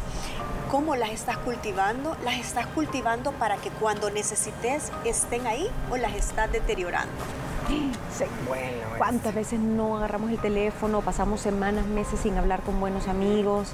¿Cómo 0.71 0.95
las 0.95 1.11
estás 1.11 1.37
cultivando? 1.37 2.17
¿Las 2.23 2.35
estás 2.35 2.67
cultivando 2.67 3.31
para 3.33 3.57
que 3.57 3.69
cuando 3.69 4.09
necesites 4.09 4.91
estén 5.05 5.47
ahí 5.47 5.69
o 5.89 5.97
las 5.97 6.13
estás 6.13 6.51
deteriorando? 6.51 7.13
Sí. 7.67 7.91
Bueno, 8.47 8.87
¿Cuántas 8.97 9.35
veces 9.35 9.59
no 9.59 9.97
agarramos 9.97 10.31
el 10.31 10.39
teléfono, 10.39 11.01
pasamos 11.01 11.41
semanas, 11.41 11.85
meses 11.85 12.19
sin 12.19 12.37
hablar 12.37 12.61
con 12.61 12.79
buenos 12.79 13.07
amigos? 13.07 13.73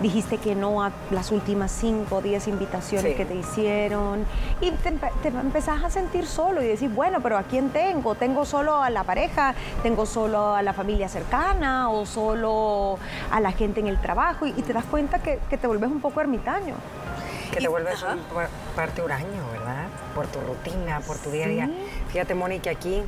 Dijiste 0.00 0.38
que 0.38 0.54
no 0.54 0.82
a 0.82 0.90
las 1.10 1.30
últimas 1.30 1.70
cinco 1.70 2.16
o 2.16 2.22
diez 2.22 2.48
invitaciones 2.48 3.14
que 3.16 3.24
te 3.24 3.34
hicieron 3.34 4.24
y 4.60 4.72
te, 4.72 4.90
te, 5.22 5.28
empezás 5.28 5.84
a 5.84 5.90
sentir 5.90 6.26
solo 6.26 6.62
y 6.62 6.66
decís, 6.66 6.92
bueno, 6.92 7.20
pero 7.20 7.38
¿a 7.38 7.44
quién 7.44 7.70
tengo? 7.70 8.14
¿Tengo 8.14 8.44
solo 8.44 8.82
a 8.82 8.90
la 8.90 9.04
pareja? 9.04 9.54
¿Tengo 9.82 10.06
solo 10.06 10.54
a 10.54 10.62
la 10.62 10.72
familia 10.72 11.08
cercana? 11.08 11.90
¿O 11.90 12.04
solo 12.04 12.98
a 13.30 13.40
la 13.40 13.52
gente 13.52 13.80
en 13.80 13.86
el 13.86 14.00
trabajo? 14.00 14.46
Y, 14.46 14.52
te 14.52 14.72
das 14.72 14.86
cuenta 14.86 15.20
que, 15.20 15.38
que 15.50 15.58
te 15.58 15.66
vuelves 15.66 15.90
un 15.90 16.00
poco 16.00 16.20
ermitaño 16.20 16.74
que 17.54 17.60
te 17.60 17.68
vuelves 17.68 18.02
un 18.02 18.20
parte 18.74 19.02
huraño, 19.02 19.48
¿verdad? 19.52 19.86
Por 20.14 20.26
tu 20.26 20.40
rutina, 20.40 21.00
por 21.00 21.16
tu 21.18 21.30
día 21.30 21.46
a 21.46 21.48
día. 21.48 21.70
Fíjate, 22.08 22.34
que 22.60 22.70
aquí 22.70 23.02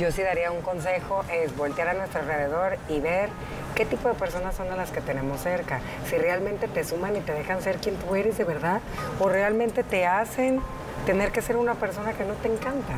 yo 0.00 0.10
sí 0.10 0.22
daría 0.22 0.50
un 0.50 0.62
consejo, 0.62 1.22
es 1.30 1.54
voltear 1.54 1.88
a 1.88 1.92
nuestro 1.92 2.20
alrededor 2.20 2.78
y 2.88 3.00
ver 3.00 3.28
qué 3.74 3.84
tipo 3.84 4.08
de 4.08 4.14
personas 4.14 4.54
son 4.56 4.74
las 4.74 4.90
que 4.90 5.02
tenemos 5.02 5.42
cerca. 5.42 5.80
Si 6.08 6.16
realmente 6.16 6.68
te 6.68 6.84
suman 6.84 7.16
y 7.16 7.20
te 7.20 7.34
dejan 7.34 7.60
ser 7.60 7.76
quien 7.76 7.96
tú 7.96 8.14
eres 8.14 8.38
de 8.38 8.44
verdad, 8.44 8.80
o 9.18 9.28
realmente 9.28 9.84
te 9.84 10.06
hacen 10.06 10.62
tener 11.04 11.32
que 11.32 11.42
ser 11.42 11.58
una 11.58 11.74
persona 11.74 12.14
que 12.14 12.24
no 12.24 12.32
te 12.32 12.48
encanta. 12.48 12.94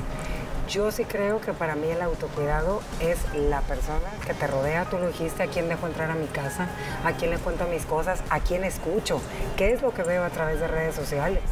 Yo 0.68 0.92
sí 0.92 1.04
creo 1.04 1.40
que 1.40 1.52
para 1.52 1.74
mí 1.74 1.88
el 1.88 2.00
autocuidado 2.02 2.82
es 3.00 3.18
la 3.34 3.62
persona 3.62 4.08
que 4.24 4.32
te 4.32 4.46
rodea. 4.46 4.84
Tú 4.84 4.96
lo 4.98 5.08
dijiste, 5.08 5.42
a 5.42 5.48
quién 5.48 5.68
dejo 5.68 5.88
entrar 5.88 6.08
a 6.08 6.14
mi 6.14 6.28
casa, 6.28 6.68
a 7.04 7.12
quién 7.14 7.32
le 7.32 7.38
cuento 7.38 7.66
mis 7.66 7.84
cosas, 7.84 8.22
a 8.30 8.38
quién 8.38 8.62
escucho, 8.62 9.20
qué 9.56 9.72
es 9.72 9.82
lo 9.82 9.92
que 9.92 10.04
veo 10.04 10.22
a 10.22 10.30
través 10.30 10.60
de 10.60 10.68
redes 10.68 10.94
sociales, 10.94 11.42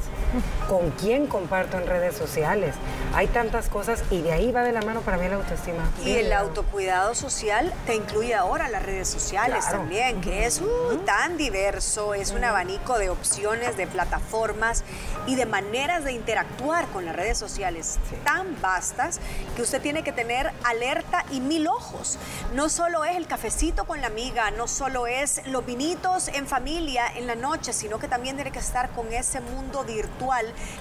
con 0.69 0.91
quién 0.93 1.27
comparto 1.27 1.79
en 1.79 1.87
redes 1.87 2.17
sociales. 2.17 2.75
Hay 3.15 3.27
tantas 3.27 3.69
cosas 3.69 4.05
y 4.11 4.21
de 4.23 4.33
ahí 4.33 4.53
va 4.53 4.63
de 4.63 4.73
la 4.73 4.83
mano 4.83 5.01
para 5.01 5.17
mí 5.17 5.29
la 5.29 5.37
autoestima. 5.37 5.91
Y 6.05 6.13
el 6.13 6.33
autocuidado 6.33 7.15
social 7.15 7.73
te 7.87 7.95
incluye 7.95 8.35
ahora 8.35 8.69
las 8.69 8.83
redes 8.83 9.09
sociales 9.09 9.65
también, 9.69 10.21
que 10.21 10.47
es 10.47 10.61
uh, 10.61 10.97
tan 11.05 11.37
diverso, 11.37 12.15
es 12.15 12.31
un 12.31 12.45
abanico 12.45 12.99
de 12.99 13.11
opciones, 13.11 13.77
de 13.77 13.87
plataformas 13.87 14.85
y 15.27 15.35
de 15.35 15.47
maneras 15.47 16.05
de 16.05 16.13
interactuar 16.13 16.87
con 16.89 17.05
las 17.05 17.17
redes 17.17 17.39
sociales 17.39 17.99
tan 18.25 18.61
vastas 18.61 19.21
que 19.57 19.63
usted 19.63 19.81
tiene 19.83 20.03
que 20.03 20.13
tener 20.13 20.53
alerta 20.65 21.25
y 21.31 21.41
mil 21.41 21.67
ojos. 21.67 22.19
No 22.55 22.69
solo 22.69 23.05
es 23.05 23.17
el 23.17 23.27
cafecito 23.27 23.85
con 23.85 24.01
la 24.01 24.07
amiga, 24.07 24.51
no 24.53 24.69
solo 24.69 25.07
es 25.07 25.43
los 25.47 25.67
vinitos 25.67 26.29
en 26.29 26.47
familia 26.47 27.05
en 27.15 27.27
la 27.27 27.35
noche, 27.35 27.73
sino 27.73 27.99
que 27.99 28.09
también 28.09 28.37
tiene 28.37 28.53
que 28.53 28.59
estar 28.59 28.91
con 28.91 29.13
ese 29.13 29.41
mundo 29.41 29.85
virtual 29.85 30.20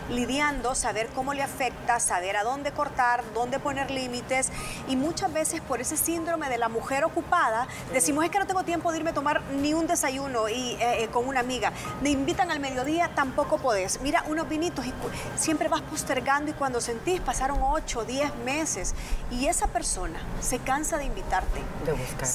lidiando, 0.10 0.76
saber 0.76 1.08
cómo 1.16 1.34
le 1.34 1.44
afecta, 1.44 2.00
saber 2.00 2.36
a 2.38 2.44
dónde 2.44 2.72
cortar, 2.72 3.24
dónde 3.34 3.60
poner 3.60 3.92
límites 3.92 4.50
y 4.88 4.96
muchas 4.96 5.32
veces 5.32 5.62
por 5.62 5.82
ese 5.82 5.98
síndrome 5.98 6.50
de 6.50 6.58
la 6.58 6.70
mujer 6.70 7.04
ocupada 7.06 7.68
decimos 7.94 8.26
es 8.26 8.32
que 8.32 8.40
no 8.40 8.48
tengo 8.48 8.64
tiempo 8.64 8.92
de 8.92 8.98
irme 9.00 9.12
a 9.12 9.14
tomar 9.14 9.42
ni 9.62 9.74
un 9.74 9.88
desayuno 9.88 10.50
y, 10.50 10.74
eh, 10.74 11.04
eh, 11.04 11.08
con 11.08 11.28
una 11.28 11.40
amiga. 11.40 11.72
Me 12.02 12.10
invitan 12.10 12.52
al 12.52 12.60
mediodía, 12.60 13.12
tampoco 13.16 13.58
podés. 13.58 14.02
Mira, 14.02 14.24
unos 14.28 14.48
vinitos 14.50 14.86
y 14.86 14.94
siempre 15.38 15.68
vas 15.68 15.82
postergando 15.82 16.52
y 16.52 16.54
cuando 16.54 16.82
sentís 16.82 17.22
pasaron 17.22 17.60
8, 17.62 18.04
10 18.06 18.36
meses 18.38 18.94
y 19.32 19.48
esa 19.48 19.68
persona 19.68 20.20
se 20.42 20.60
cansa 20.60 20.98
de 20.98 21.06
invitarte. 21.06 21.62
De 21.86 21.94
buscar. 21.94 22.28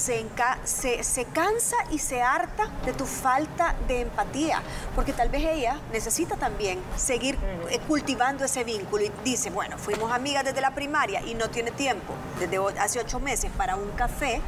Se, 0.63 1.03
se, 1.03 1.25
cansa 1.25 1.75
y 1.91 1.99
se 1.99 2.21
harta 2.21 2.69
de 2.85 2.93
tu 2.93 3.05
falta 3.05 3.75
de 3.87 4.01
empatía, 4.01 4.61
porque 4.95 5.13
tal 5.13 5.29
vez 5.29 5.43
ella 5.43 5.79
necesita 5.91 6.35
también 6.35 6.81
seguir 6.97 7.37
eh, 7.69 7.79
cultivando 7.87 8.45
ese 8.45 8.63
vínculo 8.63 9.03
y 9.03 9.11
dice, 9.23 9.49
bueno, 9.49 9.77
fuimos 9.77 10.11
amigas 10.11 10.43
desde 10.43 10.61
la 10.61 10.71
primaria 10.71 11.21
y 11.21 11.33
no 11.33 11.49
tiene 11.49 11.71
tiempo, 11.71 12.13
desde 12.39 12.59
hace 12.79 12.99
ocho 12.99 13.19
meses, 13.19 13.51
para 13.57 13.75
un 13.75 13.89
café 13.91 14.41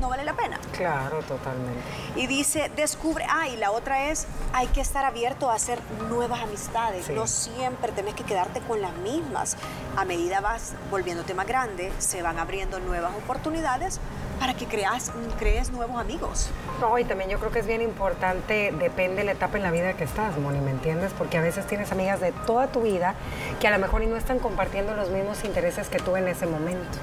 no 0.00 0.08
vale 0.08 0.24
la 0.24 0.34
pena. 0.34 0.58
Claro, 0.72 1.22
totalmente. 1.22 1.80
Y 2.16 2.26
dice, 2.26 2.70
descubre, 2.74 3.24
ah, 3.28 3.48
y 3.48 3.56
la 3.56 3.70
otra 3.70 4.10
es, 4.10 4.26
hay 4.52 4.66
que 4.68 4.80
estar 4.80 5.04
abierto 5.04 5.50
a 5.50 5.54
hacer 5.54 5.78
nuevas 6.08 6.42
amistades. 6.42 7.08
No 7.10 7.26
siempre 7.26 7.92
tenés 7.92 8.14
que 8.14 8.24
quedarte 8.24 8.60
con 8.60 8.82
las 8.82 8.92
mismas. 8.96 9.56
A 9.96 10.04
medida 10.04 10.40
vas 10.40 10.72
volviéndote 10.90 11.34
más 11.34 11.46
grande, 11.46 11.92
se 11.98 12.22
van 12.22 12.38
abriendo 12.38 12.80
nuevas 12.80 13.12
oportunidades 13.14 14.00
para 14.38 14.54
que 14.54 14.66
creas, 14.66 15.12
crees 15.38 15.70
nuevos 15.70 16.00
amigos. 16.00 16.50
No, 16.80 16.98
y 16.98 17.04
también 17.04 17.30
yo 17.30 17.38
creo 17.38 17.50
que 17.50 17.60
es 17.60 17.66
bien 17.66 17.82
importante, 17.82 18.72
depende 18.78 19.18
de 19.18 19.24
la 19.24 19.32
etapa 19.32 19.56
en 19.56 19.62
la 19.62 19.70
vida 19.70 19.94
que 19.94 20.04
estás, 20.04 20.36
Moni, 20.38 20.60
¿me 20.60 20.70
entiendes? 20.70 21.12
Porque 21.16 21.38
a 21.38 21.40
veces 21.40 21.66
tienes 21.66 21.92
amigas 21.92 22.20
de 22.20 22.32
toda 22.46 22.66
tu 22.66 22.82
vida 22.82 23.14
que 23.60 23.68
a 23.68 23.70
lo 23.70 23.78
mejor 23.78 24.02
no 24.06 24.16
están 24.16 24.38
compartiendo 24.38 24.94
los 24.94 25.10
mismos 25.10 25.44
intereses 25.44 25.88
que 25.88 25.98
tú 25.98 26.16
en 26.16 26.28
ese 26.28 26.46
momento. 26.46 26.98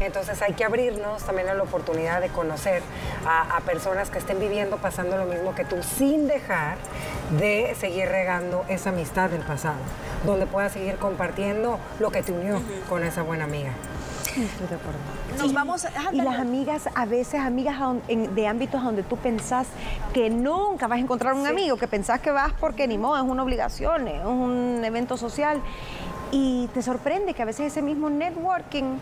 Entonces 0.00 0.40
hay 0.42 0.52
que 0.52 0.64
abrirnos 0.64 1.22
también 1.22 1.48
a 1.48 1.54
la 1.54 1.62
oportunidad 1.62 2.20
de 2.20 2.28
conocer 2.28 2.82
a, 3.26 3.60
personas 3.64 4.10
que 4.10 4.18
estén 4.18 4.38
viviendo, 4.38 4.76
pasando 4.76 5.16
lo 5.16 5.24
mismo 5.24 5.54
que 5.54 5.64
tú, 5.64 5.82
sin 5.82 6.28
dejar 6.28 6.76
de 7.38 7.74
seguir 7.78 8.08
regando 8.08 8.64
esa 8.68 8.90
amistad 8.90 9.30
del 9.30 9.40
pasado, 9.40 9.78
donde 10.24 10.46
puedas 10.46 10.72
seguir 10.72 10.96
compartiendo 10.96 11.78
lo 11.98 12.10
que 12.10 12.22
te 12.22 12.32
unió 12.32 12.60
con 12.88 13.04
esa 13.04 13.22
buena 13.22 13.44
amiga. 13.44 13.72
Estoy 14.36 14.66
de 14.66 14.74
acuerdo. 14.74 14.98
Nos 15.38 15.52
vamos. 15.52 15.86
y 16.12 16.16
las 16.16 16.40
amigas, 16.40 16.88
a 16.94 17.06
veces 17.06 17.40
amigas 17.40 17.78
de 18.08 18.46
ámbitos 18.48 18.82
donde 18.82 19.02
tú 19.02 19.16
pensás 19.16 19.68
que 20.12 20.28
nunca 20.30 20.88
vas 20.88 20.98
a 20.98 21.00
encontrar 21.00 21.34
un 21.34 21.46
amigo, 21.46 21.76
que 21.76 21.86
pensás 21.86 22.20
que 22.20 22.30
vas 22.30 22.52
porque 22.58 22.88
ni 22.88 22.98
modo, 22.98 23.16
es 23.16 23.22
una 23.22 23.42
obligación, 23.42 24.08
es 24.08 24.24
un 24.24 24.82
evento 24.84 25.16
social. 25.16 25.60
Y 26.32 26.68
te 26.74 26.82
sorprende 26.82 27.32
que 27.34 27.42
a 27.42 27.44
veces 27.44 27.66
ese 27.66 27.80
mismo 27.80 28.10
networking 28.10 28.98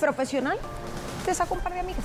profesional 0.00 0.58
te 1.24 1.32
saca 1.32 1.54
un 1.54 1.60
par 1.60 1.72
de 1.72 1.80
amigas. 1.80 2.04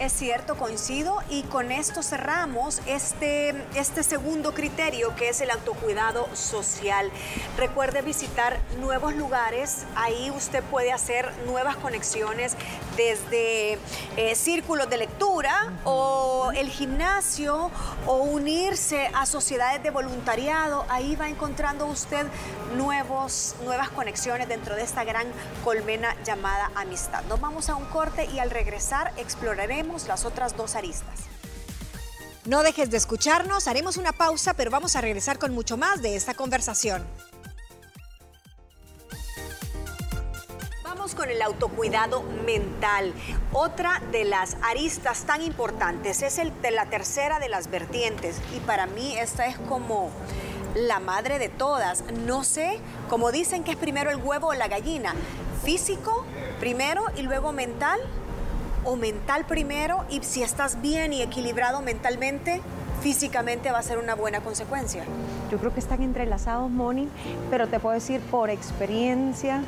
Es 0.00 0.12
cierto, 0.12 0.56
coincido 0.56 1.18
y 1.28 1.42
con 1.44 1.70
esto 1.70 2.02
cerramos 2.02 2.80
este, 2.86 3.54
este 3.74 4.02
segundo 4.02 4.52
criterio 4.52 5.14
que 5.14 5.28
es 5.28 5.40
el 5.40 5.50
autocuidado 5.50 6.28
social. 6.34 7.10
Recuerde 7.56 8.02
visitar 8.02 8.58
nuevos 8.80 9.14
lugares, 9.14 9.84
ahí 9.94 10.30
usted 10.36 10.62
puede 10.64 10.92
hacer 10.92 11.30
nuevas 11.46 11.76
conexiones 11.76 12.56
desde 12.96 13.78
eh, 14.16 14.34
círculos 14.34 14.90
de 14.90 14.98
lectura 14.98 15.72
o 15.84 16.50
el 16.54 16.68
gimnasio 16.68 17.70
o 18.06 18.16
unirse 18.16 19.08
a 19.14 19.26
sociedades 19.26 19.82
de 19.82 19.90
voluntariado, 19.90 20.84
ahí 20.88 21.16
va 21.16 21.28
encontrando 21.28 21.86
usted 21.86 22.26
nuevos, 22.76 23.54
nuevas 23.64 23.88
conexiones 23.90 24.48
dentro 24.48 24.74
de 24.74 24.82
esta 24.82 25.04
gran 25.04 25.26
colmena 25.62 26.16
llamada 26.24 26.70
amistad. 26.74 27.22
Nos 27.28 27.40
vamos 27.40 27.68
a 27.68 27.76
un 27.76 27.84
corte 27.86 28.26
y 28.26 28.38
al 28.38 28.50
regresar 28.50 29.12
exploraremos 29.44 30.08
las 30.08 30.24
otras 30.24 30.56
dos 30.56 30.74
aristas. 30.74 31.20
No 32.46 32.62
dejes 32.62 32.90
de 32.90 32.96
escucharnos, 32.96 33.68
haremos 33.68 33.98
una 33.98 34.12
pausa, 34.12 34.54
pero 34.54 34.70
vamos 34.70 34.96
a 34.96 35.02
regresar 35.02 35.38
con 35.38 35.52
mucho 35.52 35.76
más 35.76 36.00
de 36.00 36.16
esta 36.16 36.32
conversación. 36.32 37.06
Vamos 40.82 41.14
con 41.14 41.28
el 41.28 41.42
autocuidado 41.42 42.22
mental. 42.22 43.12
Otra 43.52 44.00
de 44.12 44.24
las 44.24 44.56
aristas 44.62 45.24
tan 45.24 45.42
importantes 45.42 46.22
es 46.22 46.38
el 46.38 46.58
de 46.62 46.70
la 46.70 46.86
tercera 46.86 47.38
de 47.38 47.50
las 47.50 47.70
vertientes 47.70 48.40
y 48.56 48.60
para 48.60 48.86
mí 48.86 49.14
esta 49.18 49.46
es 49.46 49.58
como 49.58 50.10
la 50.74 51.00
madre 51.00 51.38
de 51.38 51.50
todas. 51.50 52.02
No 52.26 52.44
sé, 52.44 52.80
como 53.10 53.30
dicen 53.30 53.62
que 53.62 53.72
es 53.72 53.76
primero 53.76 54.10
el 54.10 54.16
huevo 54.16 54.48
o 54.48 54.54
la 54.54 54.68
gallina, 54.68 55.14
físico 55.62 56.24
primero 56.60 57.04
y 57.16 57.22
luego 57.22 57.52
mental 57.52 58.00
o 58.84 58.96
mental 58.96 59.44
primero 59.46 60.04
y 60.10 60.22
si 60.22 60.42
estás 60.42 60.80
bien 60.80 61.12
y 61.12 61.22
equilibrado 61.22 61.82
mentalmente, 61.82 62.60
físicamente 63.00 63.70
va 63.70 63.78
a 63.78 63.82
ser 63.82 63.98
una 63.98 64.14
buena 64.14 64.40
consecuencia. 64.40 65.04
Yo 65.50 65.58
creo 65.58 65.74
que 65.74 65.80
están 65.80 66.02
entrelazados, 66.02 66.70
Moni, 66.70 67.08
pero 67.50 67.68
te 67.68 67.78
puedo 67.78 67.94
decir 67.94 68.20
por 68.20 68.50
experiencia, 68.50 69.62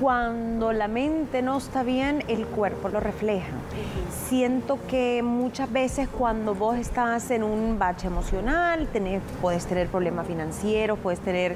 cuando 0.00 0.72
la 0.72 0.88
mente 0.88 1.42
no 1.42 1.58
está 1.58 1.82
bien, 1.82 2.24
el 2.28 2.46
cuerpo 2.46 2.88
lo 2.88 3.00
refleja. 3.00 3.52
Siento 4.28 4.78
que 4.88 5.22
muchas 5.22 5.70
veces 5.70 6.08
cuando 6.08 6.54
vos 6.54 6.78
estás 6.78 7.30
en 7.30 7.42
un 7.42 7.78
bache 7.78 8.06
emocional, 8.06 8.88
puedes 9.42 9.66
tener 9.66 9.88
problemas 9.88 10.26
financieros, 10.26 10.98
puedes 10.98 11.20
tener 11.20 11.54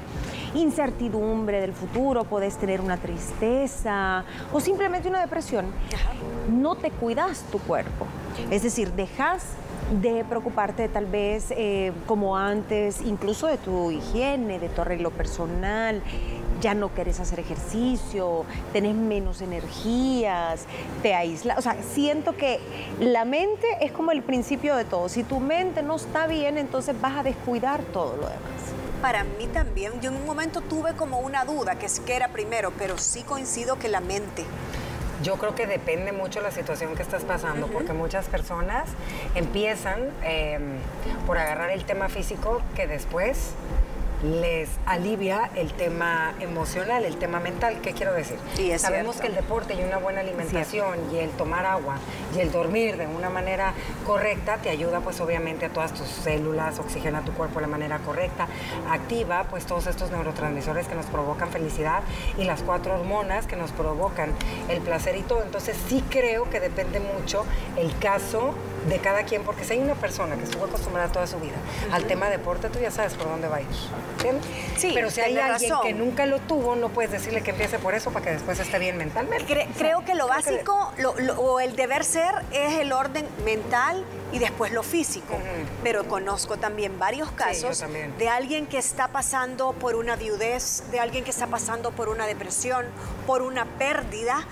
incertidumbre 0.53 1.59
del 1.59 1.73
futuro, 1.73 2.23
puedes 2.23 2.55
tener 2.57 2.81
una 2.81 2.97
tristeza 2.97 4.23
o 4.53 4.59
simplemente 4.59 5.09
una 5.09 5.21
depresión, 5.21 5.65
no 6.51 6.75
te 6.75 6.91
cuidas 6.91 7.41
tu 7.51 7.57
cuerpo. 7.57 8.05
Es 8.51 8.61
decir, 8.61 8.91
dejas 8.91 9.43
de 10.01 10.23
preocuparte 10.23 10.87
tal 10.89 11.05
vez 11.05 11.47
eh, 11.51 11.93
como 12.05 12.37
antes, 12.37 13.01
incluso 13.01 13.47
de 13.47 13.57
tu 13.57 13.91
higiene, 13.91 14.59
de 14.59 14.69
tu 14.69 14.81
arreglo 14.81 15.09
personal, 15.09 16.01
ya 16.65 16.73
no 16.73 16.89
quieres 16.89 17.19
hacer 17.19 17.39
ejercicio, 17.39 18.43
tenés 18.73 18.95
menos 18.95 19.41
energías, 19.41 20.65
te 21.03 21.13
aíslas. 21.13 21.59
O 21.59 21.61
sea, 21.61 21.77
siento 21.93 22.35
que 22.35 22.59
la 22.99 23.23
mente 23.23 23.67
es 23.81 23.91
como 23.91 24.11
el 24.11 24.23
principio 24.23 24.75
de 24.75 24.83
todo. 24.83 25.07
Si 25.07 25.23
tu 25.23 25.39
mente 25.39 25.83
no 25.83 25.95
está 25.95 26.25
bien, 26.25 26.57
entonces 26.57 26.99
vas 26.99 27.17
a 27.17 27.21
descuidar 27.23 27.83
todo 27.93 28.15
lo 28.15 28.23
demás. 28.23 28.41
Para 28.99 29.23
mí 29.23 29.45
también, 29.53 30.01
yo 30.01 30.09
en 30.09 30.15
un 30.15 30.25
momento 30.25 30.61
tuve 30.61 30.93
como 30.93 31.19
una 31.19 31.45
duda, 31.45 31.75
que 31.75 31.85
es 31.85 31.99
que 31.99 32.15
era 32.15 32.29
primero, 32.29 32.73
pero 32.79 32.97
sí 32.97 33.21
coincido 33.21 33.77
que 33.77 33.87
la 33.87 33.99
mente 33.99 34.43
yo 35.21 35.35
creo 35.37 35.53
que 35.53 35.67
depende 35.67 36.11
mucho 36.11 36.41
la 36.41 36.51
situación 36.51 36.95
que 36.95 37.03
estás 37.03 37.23
pasando, 37.23 37.67
porque 37.67 37.93
muchas 37.93 38.25
personas 38.25 38.89
empiezan 39.35 40.09
em, 40.23 40.77
por 41.27 41.37
agarrar 41.37 41.69
el 41.69 41.85
tema 41.85 42.09
físico 42.09 42.61
que 42.75 42.85
después 42.85 43.53
les 44.23 44.69
alivia 44.85 45.49
el 45.55 45.73
tema 45.73 46.33
emocional, 46.39 47.05
el 47.05 47.17
tema 47.17 47.39
mental. 47.39 47.81
¿Qué 47.81 47.93
quiero 47.93 48.13
decir? 48.13 48.37
Sabemos 48.77 49.17
que 49.17 49.27
el 49.27 49.35
deporte 49.35 49.73
y 49.75 49.83
una 49.83 49.97
buena 49.97 50.21
alimentación 50.21 50.99
y 51.13 51.17
el 51.17 51.29
tomar 51.31 51.65
agua 51.65 51.97
y 52.35 52.39
el 52.39 52.51
dormir 52.51 52.97
de 52.97 53.07
una 53.07 53.29
manera 53.29 53.73
correcta 54.05 54.57
te 54.57 54.69
ayuda 54.69 54.99
pues 55.01 55.19
obviamente 55.21 55.65
a 55.65 55.69
todas 55.69 55.93
tus 55.93 56.07
células, 56.07 56.79
oxigena 56.79 57.21
tu 57.21 57.33
cuerpo 57.33 57.55
de 57.55 57.61
la 57.61 57.67
manera 57.67 57.99
correcta, 57.99 58.47
activa 58.89 59.45
pues 59.49 59.65
todos 59.65 59.87
estos 59.87 60.11
neurotransmisores 60.11 60.87
que 60.87 60.95
nos 60.95 61.05
provocan 61.07 61.49
felicidad 61.49 62.03
y 62.37 62.43
las 62.43 62.61
cuatro 62.61 62.95
hormonas 62.95 63.47
que 63.47 63.55
nos 63.55 63.71
provocan 63.71 64.31
el 64.69 64.81
placer 64.81 65.15
y 65.15 65.21
todo. 65.21 65.43
Entonces 65.43 65.77
sí 65.87 66.03
creo 66.09 66.49
que 66.49 66.59
depende 66.59 66.99
mucho 66.99 67.45
el 67.77 67.97
caso 67.99 68.53
de 68.87 68.99
cada 68.99 69.23
quien, 69.23 69.43
porque 69.43 69.63
si 69.63 69.73
hay 69.73 69.79
una 69.79 69.95
persona 69.95 70.35
que 70.35 70.43
estuvo 70.43 70.65
acostumbrada 70.65 71.11
toda 71.11 71.27
su 71.27 71.39
vida 71.39 71.55
al 71.91 72.05
tema 72.05 72.29
deporte, 72.29 72.69
tú 72.69 72.79
ya 72.79 72.91
sabes 72.91 73.13
por 73.13 73.27
dónde 73.27 73.47
va 73.47 73.57
a 73.57 73.61
ir. 73.61 73.67
Sí, 74.77 74.91
Pero 74.93 75.09
si 75.11 75.21
hay 75.21 75.37
alguien 75.37 75.73
que 75.83 75.93
nunca 75.93 76.25
lo 76.25 76.39
tuvo, 76.39 76.75
no 76.75 76.89
puedes 76.89 77.11
decirle 77.11 77.41
que 77.41 77.51
empiece 77.51 77.79
por 77.79 77.93
eso 77.93 78.11
para 78.11 78.25
que 78.25 78.31
después 78.31 78.59
esté 78.59 78.79
bien 78.79 78.97
mentalmente. 78.97 79.67
creo 79.77 80.03
que 80.05 80.15
lo 80.15 80.27
básico 80.27 80.93
o 81.37 81.59
el 81.59 81.75
deber 81.75 82.03
ser 82.03 82.33
es 82.51 82.79
el 82.79 82.91
orden 82.91 83.27
mental 83.43 84.05
y 84.31 84.39
después 84.39 84.71
lo 84.71 84.83
físico. 84.83 85.37
Pero 85.83 86.07
conozco 86.07 86.57
también 86.57 86.99
varios 86.99 87.31
casos 87.31 87.83
de 88.17 88.29
alguien 88.29 88.67
que 88.67 88.77
está 88.77 89.07
pasando 89.07 89.73
por 89.73 89.95
una 89.95 90.15
viudez, 90.15 90.83
de 90.91 90.99
alguien 90.99 91.23
que 91.23 91.31
está 91.31 91.47
pasando 91.47 91.91
por 91.91 92.09
una 92.09 92.27
depresión, 92.27 92.85
por 93.25 93.41
una 93.41 93.65
pérdida 93.65 94.45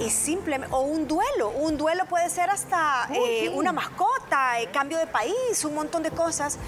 y 0.00 0.10
simplemente, 0.10 0.74
o 0.74 0.80
un 0.80 1.06
duelo, 1.06 1.50
un 1.50 1.76
duelo 1.76 2.06
puede 2.06 2.30
ser 2.30 2.50
hasta 2.50 3.08
eh, 3.12 3.50
una 3.50 3.72
mascota, 3.72 4.60
eh, 4.60 4.68
cambio 4.72 4.98
de 4.98 5.06
país, 5.06 5.64
un 5.64 5.74
montón 5.74 6.02
de 6.02 6.10
cosas. 6.10 6.58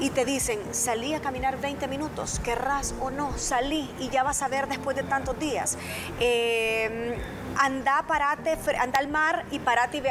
Y 0.00 0.10
te 0.10 0.24
dicen, 0.24 0.58
salí 0.72 1.14
a 1.14 1.20
caminar 1.20 1.60
20 1.60 1.86
minutos, 1.86 2.40
querrás 2.40 2.94
o 3.00 3.10
no, 3.10 3.38
salí 3.38 3.88
y 4.00 4.10
ya 4.10 4.24
vas 4.24 4.42
a 4.42 4.48
ver 4.48 4.66
después 4.66 4.96
de 4.96 5.04
tantos 5.04 5.38
días. 5.38 5.78
Eh, 6.18 7.16
anda, 7.56 8.04
parate, 8.06 8.58
anda 8.78 8.98
al 8.98 9.08
mar 9.08 9.44
y 9.52 9.60
parate 9.60 9.98
y 9.98 10.00
ve, 10.00 10.10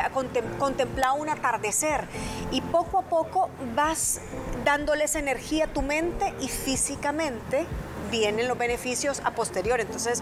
contempla 0.57 1.13
un 1.13 1.29
atardecer. 1.29 2.07
Y 2.51 2.61
poco 2.61 2.99
a 2.99 3.01
poco 3.03 3.49
vas 3.75 4.21
dándoles 4.63 5.15
energía 5.15 5.65
a 5.65 5.67
tu 5.67 5.81
mente 5.81 6.33
y 6.39 6.47
físicamente 6.47 7.67
vienen 8.13 8.47
los 8.47 8.57
beneficios 8.57 9.21
a 9.25 9.31
posterior. 9.31 9.81
Entonces, 9.81 10.21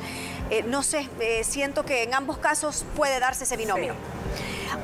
eh, 0.50 0.64
no 0.64 0.82
sé, 0.82 1.10
eh, 1.20 1.44
siento 1.44 1.84
que 1.84 2.04
en 2.04 2.14
ambos 2.14 2.38
casos 2.38 2.86
puede 2.96 3.20
darse 3.20 3.44
ese 3.44 3.58
binomio. 3.58 3.94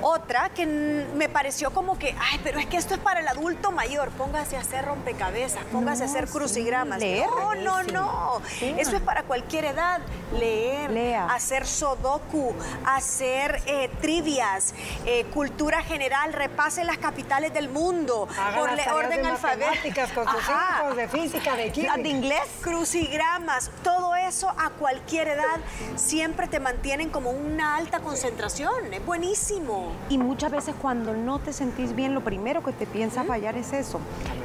Otra 0.01 0.50
que 0.50 0.65
me 0.65 1.29
pareció 1.29 1.72
como 1.72 1.98
que, 1.98 2.15
ay, 2.20 2.39
pero 2.44 2.60
es 2.60 2.65
que 2.67 2.77
esto 2.77 2.94
es 2.94 3.00
para 3.00 3.20
el 3.20 3.27
adulto 3.27 3.72
mayor. 3.72 4.10
Póngase 4.12 4.58
a 4.58 4.62
hacer 4.62 4.86
rompecabezas, 4.86 5.63
póngase 5.72 6.03
a 6.03 6.06
hacer 6.06 6.27
crucigramas. 6.27 7.01
no, 7.01 7.56
no, 7.56 7.84
no. 7.84 8.41
Eso 8.62 8.96
es 8.96 9.01
para 9.01 9.24
cualquier 9.24 9.65
edad. 9.65 10.01
Leer, 10.34 11.15
hacer 11.29 11.65
sodoku, 11.65 12.53
hacer 12.86 13.62
eh, 13.65 13.89
trivias, 14.01 14.74
eh, 15.06 15.25
cultura 15.34 15.82
general, 15.84 16.34
repase 16.34 16.84
las 16.84 16.98
capitales 16.98 17.53
del 17.53 17.70
mundo, 17.70 18.27
por 18.56 18.70
orden 18.70 19.22
de 19.24 19.29
alfabéticas 19.29 20.12
con 20.12 20.27
sus 20.27 20.41
hijos, 20.41 20.96
de 20.96 21.08
física, 21.08 21.56
de 21.56 21.72
química. 21.72 21.98
De 21.98 22.10
inglés. 22.10 22.41
Crucigramas, 22.62 23.72
todo 23.84 24.07
eso 24.27 24.50
a 24.57 24.69
cualquier 24.72 25.29
edad 25.29 25.60
siempre 25.96 26.48
te 26.48 26.60
mantienen 26.60 27.10
como 27.10 27.31
una 27.31 27.77
alta 27.77 28.00
concentración. 28.00 28.93
Es 28.93 29.05
buenísimo. 29.05 29.93
Y 30.10 30.17
muchas 30.17 30.51
veces 30.51 30.75
cuando 30.79 31.13
no 31.13 31.39
te 31.39 31.53
sentís 31.53 31.96
bien, 31.96 32.13
lo 32.13 32.22
primero 32.22 32.63
que 32.63 32.74
te 32.74 32.86
piensa 32.86 33.24
fallar 33.24 33.57
es 33.57 33.74
eso. 33.74 34.00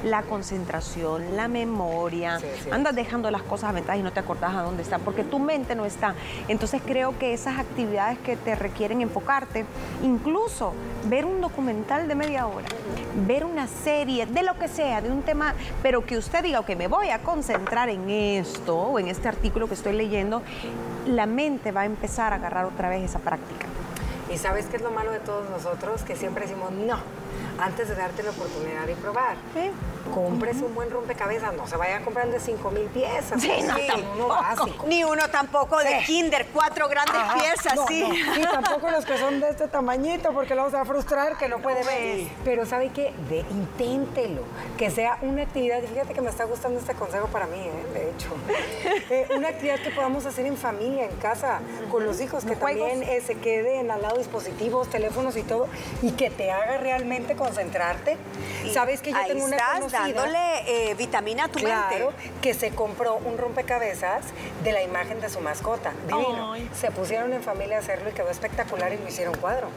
La 0.04 0.22
concentración, 0.22 1.36
la 1.36 1.48
memoria. 1.48 2.40
Andas 2.70 2.94
dejando 2.94 3.30
las 3.30 3.42
cosas 3.42 3.70
a 3.70 3.72
ventaja 3.72 3.98
y 3.98 4.02
no 4.02 4.12
te 4.12 4.20
acordás 4.20 4.54
a 4.54 4.62
dónde 4.62 4.82
están, 4.82 5.00
porque 5.02 5.24
tu 5.24 5.38
mente 5.38 5.74
no 5.74 5.84
está. 5.84 6.14
Entonces 6.48 6.80
creo 6.84 7.18
que 7.18 7.34
esas 7.34 7.58
actividades 7.58 8.18
que 8.20 8.36
te 8.36 8.54
requieren 8.54 9.00
enfocarte, 9.00 9.66
incluso 10.02 10.72
ver 11.04 11.24
un 11.24 11.40
documental 11.40 12.08
de 12.08 12.14
media 12.14 12.46
hora, 12.46 12.68
ver 13.26 13.44
una 13.44 13.66
serie, 13.66 14.26
de 14.26 14.42
lo 14.42 14.58
que 14.58 14.68
sea, 14.68 15.00
de 15.00 15.10
un 15.10 15.22
tema, 15.22 15.54
pero 15.82 16.04
que 16.06 16.16
usted 16.16 16.42
diga, 16.42 16.64
que 16.64 16.76
me 16.76 16.86
voy 16.86 17.08
a 17.08 17.20
concentrar 17.22 17.88
en 17.88 18.08
esto 18.10 18.76
o 18.76 18.98
en 18.98 19.08
este 19.08 19.28
artículo 19.28 19.68
estoy 19.74 19.92
leyendo, 19.94 20.42
la 21.06 21.26
mente 21.26 21.72
va 21.72 21.82
a 21.82 21.86
empezar 21.86 22.32
a 22.32 22.36
agarrar 22.36 22.64
otra 22.64 22.88
vez 22.88 23.02
esa 23.02 23.18
práctica. 23.18 23.66
Y 24.32 24.38
sabes 24.38 24.66
qué 24.66 24.76
es 24.76 24.82
lo 24.82 24.90
malo 24.90 25.10
de 25.10 25.18
todos 25.18 25.48
nosotros, 25.50 26.02
que 26.02 26.16
siempre 26.16 26.46
decimos 26.46 26.72
no, 26.72 26.98
antes 27.62 27.88
de 27.88 27.94
darte 27.94 28.22
la 28.22 28.30
oportunidad 28.30 28.86
de 28.86 28.94
probar. 28.96 29.36
Sí. 29.54 29.70
Compres 30.12 30.56
un 30.56 30.74
buen 30.74 30.90
rompecabezas, 30.90 31.54
no 31.54 31.66
se 31.66 31.76
vaya 31.76 31.98
a 31.98 32.00
comprar 32.00 32.28
de 32.28 32.38
5 32.38 32.70
mil 32.70 32.86
piezas. 32.86 33.40
Sí, 33.40 33.50
uno 34.14 34.28
básico. 34.28 34.84
Ni 34.86 35.04
uno 35.04 35.28
tampoco 35.30 35.78
de 35.78 36.02
kinder, 36.04 36.48
cuatro 36.52 36.88
grandes 36.88 37.22
piezas, 37.34 37.78
sí. 37.88 38.04
Y 38.36 38.42
tampoco 38.42 38.90
los 38.90 39.04
que 39.06 39.16
son 39.16 39.40
de 39.40 39.50
este 39.50 39.68
tamañito, 39.68 40.32
porque 40.32 40.54
lo 40.54 40.62
vamos 40.62 40.74
a 40.74 40.84
frustrar 40.84 41.38
que 41.38 41.48
no 41.48 41.58
puede 41.60 41.84
ver. 41.84 42.28
Pero 42.44 42.66
¿sabe 42.66 42.90
qué? 42.90 43.14
De, 43.30 43.38
inténtelo, 43.50 44.42
que 44.76 44.90
sea 44.90 45.18
una 45.22 45.42
actividad, 45.42 45.80
fíjate 45.82 46.12
que 46.12 46.20
me 46.20 46.30
está 46.30 46.44
gustando 46.44 46.78
este 46.78 46.94
consejo 46.94 47.28
para 47.28 47.46
mí, 47.46 47.58
¿eh? 47.58 47.86
de 47.94 48.10
hecho. 48.10 48.28
Eh, 49.10 49.28
una 49.36 49.48
actividad 49.48 49.78
que 49.80 49.90
podamos 49.90 50.24
hacer 50.24 50.46
en 50.46 50.56
familia, 50.56 51.04
en 51.04 51.16
casa, 51.16 51.60
con 51.90 52.04
los 52.04 52.20
hijos, 52.20 52.44
que 52.44 52.56
también 52.56 53.02
eh, 53.02 53.20
se 53.20 53.34
queden 53.34 53.90
al 53.90 54.00
lado 54.00 54.16
dispositivos, 54.16 54.88
teléfonos 54.88 55.36
y 55.36 55.42
todo, 55.42 55.68
y 56.00 56.12
que 56.12 56.30
te 56.30 56.50
haga 56.50 56.78
realmente 56.78 57.36
concentrarte. 57.52 58.16
Sabes 58.72 59.00
que 59.00 59.12
yo 59.12 59.18
tengo 59.26 59.44
una 59.44 59.56
conocida 59.74 59.98
dándole 60.00 60.90
eh, 60.90 60.94
vitamina 60.94 61.44
a 61.44 61.48
tu 61.48 61.58
claro, 61.58 62.12
que 62.40 62.54
se 62.54 62.70
compró 62.70 63.16
un 63.16 63.38
rompecabezas 63.38 64.24
de 64.64 64.72
la 64.72 64.82
imagen 64.82 65.20
de 65.20 65.28
su 65.28 65.40
mascota. 65.40 65.92
Divino. 66.06 66.54
Se 66.74 66.90
pusieron 66.90 67.32
en 67.32 67.42
familia 67.42 67.76
a 67.76 67.80
hacerlo 67.80 68.10
y 68.10 68.12
quedó 68.12 68.30
espectacular 68.30 68.92
y 68.92 68.98
lo 68.98 69.06
hicieron 69.06 69.34
cuadro. 69.34 69.68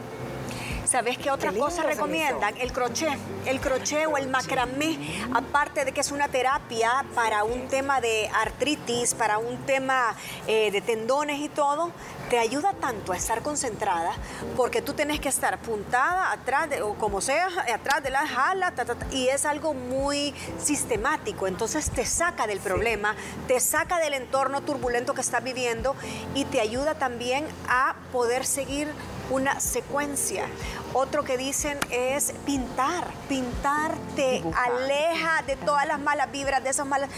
¿Sabes 0.86 1.18
qué 1.18 1.30
otra 1.30 1.52
cosa 1.52 1.82
recomiendan? 1.82 2.56
El 2.58 2.72
crochet. 2.72 3.18
El 3.44 3.60
crochet 3.60 4.06
o 4.06 4.16
el 4.16 4.28
macramé, 4.28 4.98
aparte 5.34 5.84
de 5.84 5.92
que 5.92 6.00
es 6.00 6.12
una 6.12 6.28
terapia 6.28 7.04
para 7.14 7.44
un 7.44 7.68
tema 7.68 8.00
de 8.00 8.28
artritis, 8.32 9.14
para 9.14 9.38
un 9.38 9.56
tema 9.66 10.14
eh, 10.46 10.70
de 10.70 10.80
tendones 10.80 11.40
y 11.40 11.48
todo, 11.48 11.90
te 12.30 12.38
ayuda 12.38 12.72
tanto 12.80 13.12
a 13.12 13.16
estar 13.16 13.42
concentrada 13.42 14.12
porque 14.56 14.82
tú 14.82 14.94
tienes 14.94 15.20
que 15.20 15.28
estar 15.28 15.58
puntada 15.58 16.32
atrás, 16.32 16.70
de, 16.70 16.82
o 16.82 16.94
como 16.94 17.20
sea, 17.20 17.48
atrás 17.72 18.02
de 18.02 18.10
la 18.10 18.26
jala, 18.26 18.72
y 19.12 19.28
es 19.28 19.44
algo 19.44 19.74
muy 19.74 20.34
sistemático. 20.58 21.46
Entonces 21.46 21.90
te 21.90 22.04
saca 22.04 22.46
del 22.46 22.60
problema, 22.60 23.14
te 23.46 23.60
saca 23.60 23.98
del 23.98 24.14
entorno 24.14 24.62
turbulento 24.62 25.14
que 25.14 25.20
estás 25.20 25.42
viviendo 25.42 25.94
y 26.34 26.44
te 26.44 26.60
ayuda 26.60 26.94
también 26.94 27.46
a 27.68 27.96
poder 28.12 28.44
seguir 28.44 28.88
una 29.30 29.60
secuencia. 29.60 30.46
Otro 30.92 31.24
que 31.24 31.36
dicen 31.36 31.78
es 31.90 32.32
pintar. 32.44 33.06
Pintar 33.28 33.94
te 34.14 34.42
aleja 34.54 35.42
de 35.46 35.56
todas 35.56 35.86
las 35.86 36.00
malas 36.00 36.30
vibras, 36.30 36.62
de 36.62 36.70
esas 36.70 36.86
malas 36.86 37.10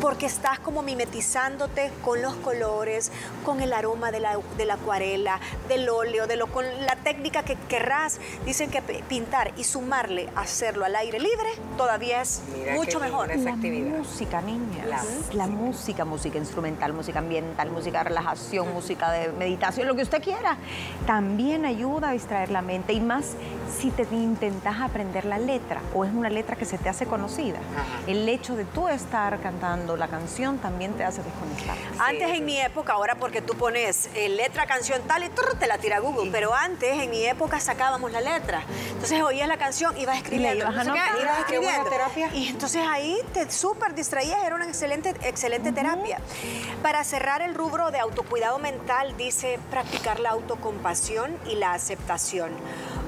porque 0.00 0.26
estás 0.26 0.58
como 0.58 0.82
mimetizándote 0.82 1.90
con 2.04 2.22
los 2.22 2.34
colores, 2.36 3.10
con 3.44 3.60
el 3.60 3.72
aroma 3.72 4.10
de 4.10 4.20
la, 4.20 4.38
de 4.56 4.64
la 4.64 4.74
acuarela, 4.74 5.40
del 5.68 5.88
óleo, 5.88 6.26
de 6.26 6.36
lo, 6.36 6.46
con 6.48 6.64
la 6.86 6.96
técnica 6.96 7.42
que 7.42 7.56
querrás. 7.68 8.20
Dicen 8.44 8.70
que 8.70 8.82
pintar 8.82 9.52
y 9.56 9.64
sumarle 9.64 10.28
hacerlo 10.36 10.84
al 10.84 10.96
aire 10.96 11.18
libre 11.18 11.48
todavía 11.76 12.22
es 12.22 12.42
mucho 12.74 13.00
mejor. 13.00 13.28
La 13.28 13.56
música, 13.56 14.40
niña. 14.42 14.84
La, 15.32 15.46
música, 15.46 16.04
música 16.04 16.38
instrumental, 16.38 16.92
música 16.92 17.18
ambiental, 17.18 17.70
música 17.70 17.98
de 17.98 18.04
relajación, 18.04 18.72
música 18.72 19.10
de 19.10 19.32
meditación, 19.32 19.86
lo 19.86 19.94
que 19.94 20.02
usted 20.02 20.22
quiera, 20.22 20.56
también 21.06 21.64
ayuda 21.64 22.10
a 22.10 22.12
distraer 22.12 22.50
la 22.50 22.62
mente 22.62 22.92
y 22.92 23.00
más 23.00 23.34
si 23.70 23.90
te 23.90 24.02
intentas 24.10 24.80
aprender 24.80 25.24
la 25.24 25.38
letra 25.38 25.80
o 25.94 26.04
es 26.04 26.12
una 26.12 26.30
letra 26.30 26.56
que 26.56 26.64
se 26.64 26.78
te 26.78 26.88
hace 26.88 27.06
conocida. 27.06 27.58
El 28.06 28.28
hecho 28.28 28.56
de 28.56 28.64
tú 28.64 28.88
estar 28.88 29.40
cantando 29.40 29.96
la 29.96 30.08
canción 30.08 30.58
también 30.58 30.94
te 30.94 31.04
hace 31.04 31.22
desconectar. 31.22 31.76
Antes 31.98 32.30
en 32.30 32.44
mi 32.44 32.58
época, 32.58 32.94
ahora 32.94 33.16
porque 33.16 33.42
tú 33.42 33.54
pones 33.54 34.08
eh, 34.14 34.28
letra, 34.28 34.66
canción 34.66 35.02
tal 35.06 35.24
y 35.24 35.28
tú 35.28 35.42
te 35.58 35.66
la 35.66 35.78
tira 35.78 35.98
Google, 35.98 36.30
pero 36.30 36.54
antes 36.54 36.98
en 36.98 37.10
mi 37.10 37.24
época 37.24 37.60
sacábamos 37.60 38.12
la 38.12 38.20
letra. 38.20 38.62
Entonces 38.90 39.20
oías 39.22 39.48
la 39.48 39.58
canción, 39.58 39.96
ibas 39.98 40.16
escribiendo. 40.18 40.64
Y, 40.64 40.68
ibas 40.68 41.38
escribiendo. 41.40 41.90
Terapia. 41.90 42.30
y 42.34 42.48
entonces 42.48 42.82
ahí 42.86 43.18
te 43.32 43.50
súper 43.50 43.94
distraías, 43.94 44.42
era 44.44 44.54
una 44.54 44.66
excelente, 44.66 45.14
excelente 45.22 45.72
terapia. 45.72 46.20
Para 46.82 47.04
cerrar 47.04 47.42
el 47.42 47.54
rubro 47.54 47.90
de 47.90 47.98
autocuidado 47.98 48.58
mental, 48.58 49.16
dice 49.16 49.58
practicar 49.70 50.20
la 50.20 50.30
autocompasión 50.30 51.36
y 51.46 51.56
la 51.56 51.72
aceptación 51.72 52.52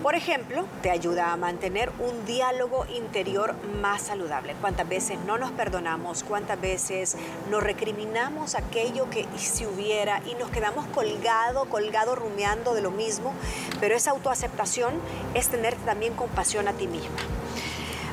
Por 0.03 0.15
ejemplo, 0.15 0.65
te 0.81 0.91
ayuda 0.91 1.31
a 1.31 1.37
mantener 1.37 1.93
un 1.99 2.25
diálogo 2.25 2.87
interior 2.87 3.55
más 3.83 4.01
saludable. 4.01 4.55
¿Cuántas 4.59 4.89
veces 4.89 5.19
no 5.27 5.37
nos 5.37 5.51
perdonamos? 5.51 6.25
¿Cuántas 6.25 6.59
veces 6.59 7.19
nos 7.51 7.63
recriminamos 7.63 8.55
aquello 8.55 9.11
que 9.11 9.27
si 9.37 9.67
hubiera 9.67 10.23
y 10.25 10.35
nos 10.37 10.51
quedamos 10.51 10.87
colgado, 10.87 11.67
colgado 11.67 12.15
rumiando 12.15 12.73
de 12.73 12.81
lo 12.81 12.91
mismo? 12.91 13.35
Pero 13.79 13.95
esa 13.95 14.13
autoaceptación 14.13 14.95
es 15.35 15.49
tener 15.49 15.77
también 15.77 16.15
compasión 16.15 16.67
a 16.67 16.73
ti 16.73 16.87
misma. 16.87 17.19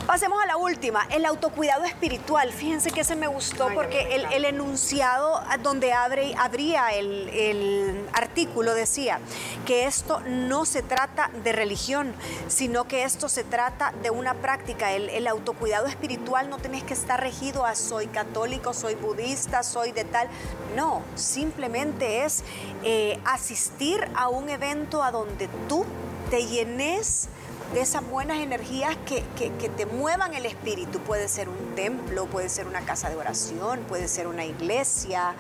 Pasemos 0.08 0.41
a 0.41 0.46
la 0.46 0.56
última, 0.56 1.06
el 1.12 1.26
autocuidado 1.26 1.84
espiritual. 1.84 2.54
Fíjense 2.54 2.91
que 2.91 3.02
ese 3.02 3.17
me 3.17 3.28
gustó 3.28 3.67
porque 3.74 4.15
el, 4.15 4.46
enunciado 4.46 5.41
donde 5.62 5.91
abre, 5.91 6.34
abría 6.38 6.91
el, 6.91 8.08
artículo 8.13 8.74
decía 8.74 9.20
que 9.65 9.86
esto 9.86 10.22
no 10.22 10.63
se 10.63 10.82
trata 10.82 11.30
de 11.43 11.52
religión, 11.52 12.13
sino 12.48 12.88
que 12.88 13.04
esto 13.04 13.28
se 13.28 13.43
trata 13.43 13.91
de 14.02 14.10
una 14.10 14.34
práctica. 14.36 14.93
El, 14.93 15.28
autocuidado 15.28 15.88
espiritual 15.88 16.50
no 16.50 16.58
tenés 16.58 16.84
que 16.84 16.93
estar 16.93 17.20
regido 17.20 17.65
a 17.65 17.76
soy 17.76 18.08
católico, 18.08 18.74
soy 18.74 18.96
budista, 18.96 19.62
soy 19.62 19.91
de 19.91 20.06
tal. 20.06 20.30
No, 20.78 21.02
simplemente 21.15 22.24
es 22.24 22.46
eh, 22.86 23.20
asistir 23.26 24.08
a 24.15 24.30
un 24.30 24.48
evento 24.48 25.04
a 25.04 25.12
donde 25.12 25.50
tú 25.67 25.84
te 26.30 26.46
llenes 26.46 27.28
de 27.74 27.82
esas 27.82 28.08
buenas 28.10 28.38
energías 28.40 28.96
que, 29.06 29.22
te 29.70 29.86
muevan 29.86 30.34
el 30.34 30.46
espíritu. 30.46 31.00
Puede 31.00 31.28
ser 31.28 31.50
un 31.50 31.76
templo, 31.76 32.26
puede 32.26 32.50
ser 32.50 32.68
una 32.68 32.82
casa 32.82 33.10
de 33.10 33.16
oración, 33.16 33.82
puede 33.88 34.08
ser 34.08 34.28
una 34.28 34.46
iglesia. 34.46 35.36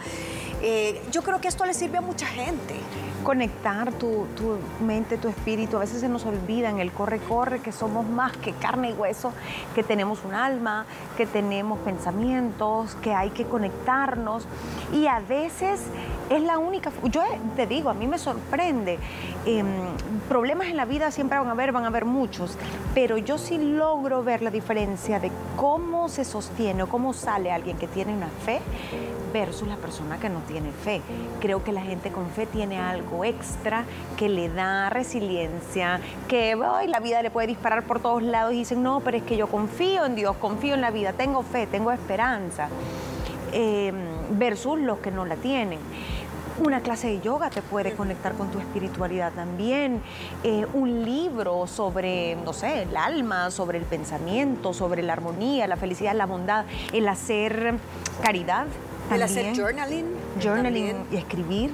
Eh, 0.61 1.01
yo 1.11 1.21
creo 1.21 1.39
que 1.39 1.47
esto 1.47 1.65
le 1.65 1.73
sirve 1.73 1.97
a 1.97 2.01
mucha 2.01 2.25
gente. 2.25 2.75
Conectar 3.23 3.91
tu, 3.93 4.27
tu, 4.35 4.57
mente, 4.83 5.17
tu 5.17 5.27
espíritu. 5.27 5.77
A 5.77 5.79
veces 5.81 6.01
se 6.01 6.09
nos 6.09 6.25
olvida 6.25 6.69
en 6.69 6.79
el 6.79 6.91
corre-corre 6.91 7.59
que 7.59 7.71
somos 7.71 8.05
más 8.05 8.35
que 8.37 8.53
carne 8.53 8.91
y 8.91 8.93
hueso, 8.93 9.33
que 9.75 9.83
tenemos 9.83 10.23
un 10.23 10.33
alma, 10.33 10.85
que 11.15 11.25
tenemos 11.25 11.79
pensamientos, 11.79 12.95
que 12.95 13.13
hay 13.13 13.29
que 13.31 13.45
conectarnos. 13.45 14.45
Y 14.93 15.07
a 15.07 15.19
veces 15.19 15.81
es 16.29 16.41
la 16.41 16.57
única, 16.57 16.91
yo 17.03 17.23
te 17.55 17.67
digo, 17.67 17.89
a 17.89 17.93
mí 17.93 18.07
me 18.07 18.17
sorprende, 18.17 18.99
em, 19.45 19.65
problemas 20.27 20.67
en 20.67 20.77
la 20.77 20.85
vida 20.85 21.11
siempre 21.11 21.37
van 21.37 21.47
a 21.47 21.51
haber, 21.51 21.71
van 21.71 21.85
a 21.85 21.87
haber 21.87 22.05
muchos, 22.05 22.57
pero 22.93 23.17
yo 23.17 23.37
sí 23.37 23.57
logro 23.57 24.23
ver 24.23 24.41
la 24.41 24.51
diferencia 24.51 25.19
de 25.19 25.31
cómo 25.55 26.09
se 26.09 26.25
sostiene 26.25 26.83
o 26.83 26.87
cómo 26.87 27.13
sale 27.13 27.51
alguien 27.51 27.77
que 27.77 27.87
tiene 27.87 28.13
una 28.13 28.27
fe 28.27 28.59
versus 29.33 29.67
la 29.67 29.75
persona 29.75 30.17
que 30.19 30.29
no 30.29 30.39
tiene 30.41 30.71
fe. 30.71 31.01
Creo 31.39 31.63
que 31.63 31.71
la 31.71 31.81
gente 31.81 32.11
con 32.11 32.29
fe 32.29 32.45
tiene 32.45 32.79
algo 32.79 33.23
extra 33.23 33.83
que 34.17 34.29
le 34.29 34.49
da 34.49 34.89
resiliencia, 34.89 35.99
que 36.27 36.55
hoy 36.55 36.87
la 36.87 36.99
vida 36.99 37.21
le 37.21 37.29
puede 37.29 37.47
disparar 37.47 37.83
por 37.83 37.99
todos 37.99 38.23
lados 38.23 38.53
y 38.53 38.57
dicen, 38.57 38.83
no, 38.83 39.01
pero 39.01 39.17
es 39.17 39.23
que 39.23 39.37
yo 39.37 39.47
confío 39.47 40.05
en 40.05 40.15
Dios, 40.15 40.35
confío 40.37 40.73
en 40.73 40.81
la 40.81 40.91
vida, 40.91 41.13
tengo 41.13 41.43
fe, 41.43 41.67
tengo 41.67 41.91
esperanza. 41.91 42.69
Em, 43.51 43.95
versus 44.37 44.79
los 44.79 44.99
que 44.99 45.11
no 45.11 45.25
la 45.25 45.35
tienen. 45.35 45.79
Una 46.59 46.81
clase 46.81 47.07
de 47.07 47.21
yoga 47.21 47.51
te 47.51 47.61
puede 47.61 47.93
conectar 47.93 48.33
con 48.33 48.49
tu 48.49 48.59
espiritualidad 48.59 49.31
también. 49.33 50.01
Eh, 50.43 50.65
un 50.73 51.05
libro 51.05 51.67
sobre, 51.67 52.35
no 52.35 52.51
sé, 52.51 52.83
el 52.83 52.97
alma, 52.97 53.51
sobre 53.51 53.77
el 53.77 53.85
pensamiento, 53.85 54.73
sobre 54.73 55.03
la 55.03 55.13
armonía, 55.13 55.67
la 55.67 55.77
felicidad, 55.77 56.15
la 56.15 56.25
bondad, 56.25 56.65
el 56.93 57.07
hacer 57.07 57.75
caridad. 58.23 58.65
El 59.11 59.21
hacer 59.21 59.55
journaling. 59.55 60.07
Journaling 60.41 61.05
y 61.11 61.17
escribir. 61.17 61.71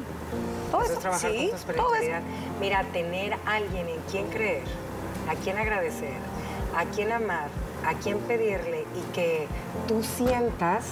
Todo 0.69 0.81
eso. 0.81 0.99
Trabajar 0.99 1.31
con 1.31 1.49
tu 1.49 1.55
espiritualidad. 1.55 2.21
Mira, 2.59 2.83
tener 2.91 3.33
a 3.45 3.55
alguien 3.55 3.88
en 3.88 3.99
quien 4.12 4.27
creer, 4.27 4.63
a 5.29 5.36
quien 5.36 5.57
agradecer, 5.57 6.17
a 6.75 6.83
quien 6.86 7.12
amar, 7.12 7.47
a 7.88 7.93
quien 7.93 8.19
pedirle 8.19 8.86
y 8.95 9.13
que 9.13 9.47
tú 9.88 10.03
sientas 10.03 10.86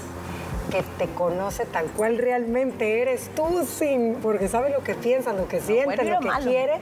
que 0.71 0.83
te 0.97 1.07
conoce 1.13 1.65
tal 1.65 1.87
cual 1.87 2.17
realmente 2.17 3.01
eres 3.01 3.29
tú, 3.35 3.65
sin, 3.65 4.15
porque 4.15 4.47
sabe 4.47 4.69
lo 4.71 4.83
que 4.83 4.95
piensas, 4.95 5.35
lo 5.35 5.47
que 5.47 5.59
sientes, 5.59 6.07
lo, 6.07 6.19
que 6.19 6.29
quieres, 6.43 6.79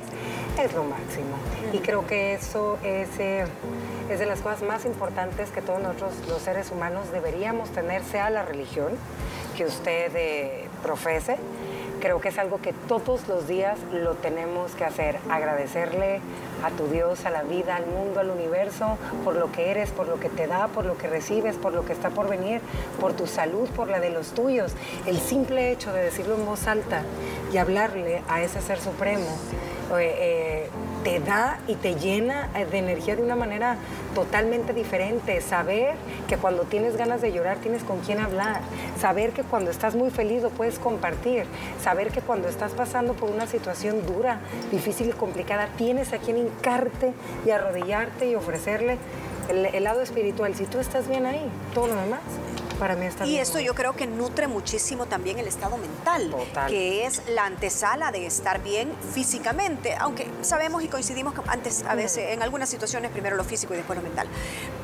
es 0.63 0.73
lo 0.73 0.83
máximo. 0.83 1.35
Y 1.73 1.79
creo 1.79 2.05
que 2.05 2.33
eso 2.33 2.77
es, 2.83 3.09
eh, 3.19 3.45
es 4.09 4.19
de 4.19 4.25
las 4.25 4.39
cosas 4.41 4.61
más 4.61 4.85
importantes 4.85 5.49
que 5.49 5.61
todos 5.61 5.81
nosotros, 5.81 6.13
los 6.29 6.41
seres 6.41 6.71
humanos, 6.71 7.11
deberíamos 7.11 7.69
tener, 7.71 8.03
sea 8.03 8.29
la 8.29 8.43
religión 8.43 8.93
que 9.57 9.65
usted 9.65 10.11
eh, 10.15 10.67
profese, 10.83 11.37
creo 11.99 12.19
que 12.19 12.29
es 12.29 12.37
algo 12.37 12.61
que 12.61 12.73
todos 12.87 13.27
los 13.27 13.47
días 13.47 13.77
lo 13.91 14.15
tenemos 14.15 14.71
que 14.73 14.85
hacer, 14.85 15.17
agradecerle 15.29 16.21
a 16.63 16.71
tu 16.71 16.87
Dios, 16.87 17.25
a 17.25 17.29
la 17.29 17.43
vida, 17.43 17.75
al 17.75 17.85
mundo, 17.85 18.19
al 18.19 18.29
universo, 18.29 18.97
por 19.23 19.35
lo 19.35 19.51
que 19.51 19.71
eres, 19.71 19.91
por 19.91 20.07
lo 20.07 20.19
que 20.19 20.29
te 20.29 20.47
da, 20.47 20.67
por 20.67 20.85
lo 20.85 20.97
que 20.97 21.07
recibes, 21.07 21.55
por 21.55 21.73
lo 21.73 21.85
que 21.85 21.93
está 21.93 22.09
por 22.09 22.29
venir, 22.29 22.61
por 22.99 23.13
tu 23.13 23.27
salud, 23.27 23.69
por 23.69 23.87
la 23.89 23.99
de 23.99 24.09
los 24.09 24.31
tuyos. 24.31 24.73
El 25.05 25.19
simple 25.19 25.71
hecho 25.71 25.93
de 25.93 26.03
decirlo 26.03 26.35
en 26.35 26.45
voz 26.45 26.67
alta 26.67 27.03
y 27.53 27.57
hablarle 27.57 28.21
a 28.27 28.41
ese 28.41 28.61
ser 28.61 28.79
supremo. 28.79 29.27
Eh, 29.97 30.15
eh, 30.17 30.69
te 31.03 31.19
da 31.19 31.59
y 31.67 31.75
te 31.75 31.95
llena 31.95 32.49
de 32.53 32.77
energía 32.77 33.15
de 33.15 33.23
una 33.23 33.35
manera 33.35 33.77
totalmente 34.15 34.73
diferente. 34.73 35.39
Saber 35.41 35.95
que 36.27 36.37
cuando 36.37 36.63
tienes 36.63 36.97
ganas 36.97 37.21
de 37.21 37.31
llorar 37.31 37.57
tienes 37.57 37.83
con 37.83 37.99
quién 37.99 38.19
hablar. 38.19 38.61
Saber 38.99 39.31
que 39.31 39.43
cuando 39.43 39.71
estás 39.71 39.95
muy 39.95 40.09
feliz 40.09 40.41
lo 40.41 40.49
puedes 40.49 40.79
compartir. 40.79 41.45
Saber 41.81 42.11
que 42.11 42.21
cuando 42.21 42.47
estás 42.47 42.73
pasando 42.73 43.13
por 43.13 43.29
una 43.29 43.47
situación 43.47 44.05
dura, 44.05 44.39
difícil 44.71 45.09
y 45.09 45.13
complicada, 45.13 45.69
tienes 45.77 46.13
a 46.13 46.17
quien 46.17 46.37
hincarte 46.37 47.13
y 47.45 47.51
arrodillarte 47.51 48.29
y 48.29 48.35
ofrecerle 48.35 48.97
el, 49.49 49.65
el 49.65 49.83
lado 49.83 50.01
espiritual. 50.01 50.55
Si 50.55 50.65
tú 50.65 50.79
estás 50.79 51.07
bien 51.07 51.25
ahí, 51.25 51.49
todo 51.73 51.87
lo 51.87 51.95
demás 51.95 52.21
y 53.25 53.37
esto 53.37 53.59
yo 53.59 53.75
creo 53.75 53.93
que 53.93 54.07
nutre 54.07 54.47
muchísimo 54.47 55.05
también 55.05 55.37
el 55.37 55.47
estado 55.47 55.77
mental, 55.77 56.33
que 56.67 57.05
es 57.05 57.21
la 57.29 57.45
antesala 57.45 58.11
de 58.11 58.25
estar 58.25 58.63
bien 58.63 58.93
físicamente, 59.13 59.95
aunque 59.95 60.29
sabemos 60.41 60.83
y 60.83 60.87
coincidimos 60.87 61.33
que 61.33 61.41
antes, 61.47 61.83
a 61.83 61.95
veces, 61.95 62.29
en 62.29 62.41
algunas 62.41 62.69
situaciones, 62.69 63.11
primero 63.11 63.35
lo 63.35 63.43
físico 63.43 63.73
y 63.73 63.77
después 63.77 63.97
lo 63.97 64.03
mental. 64.03 64.27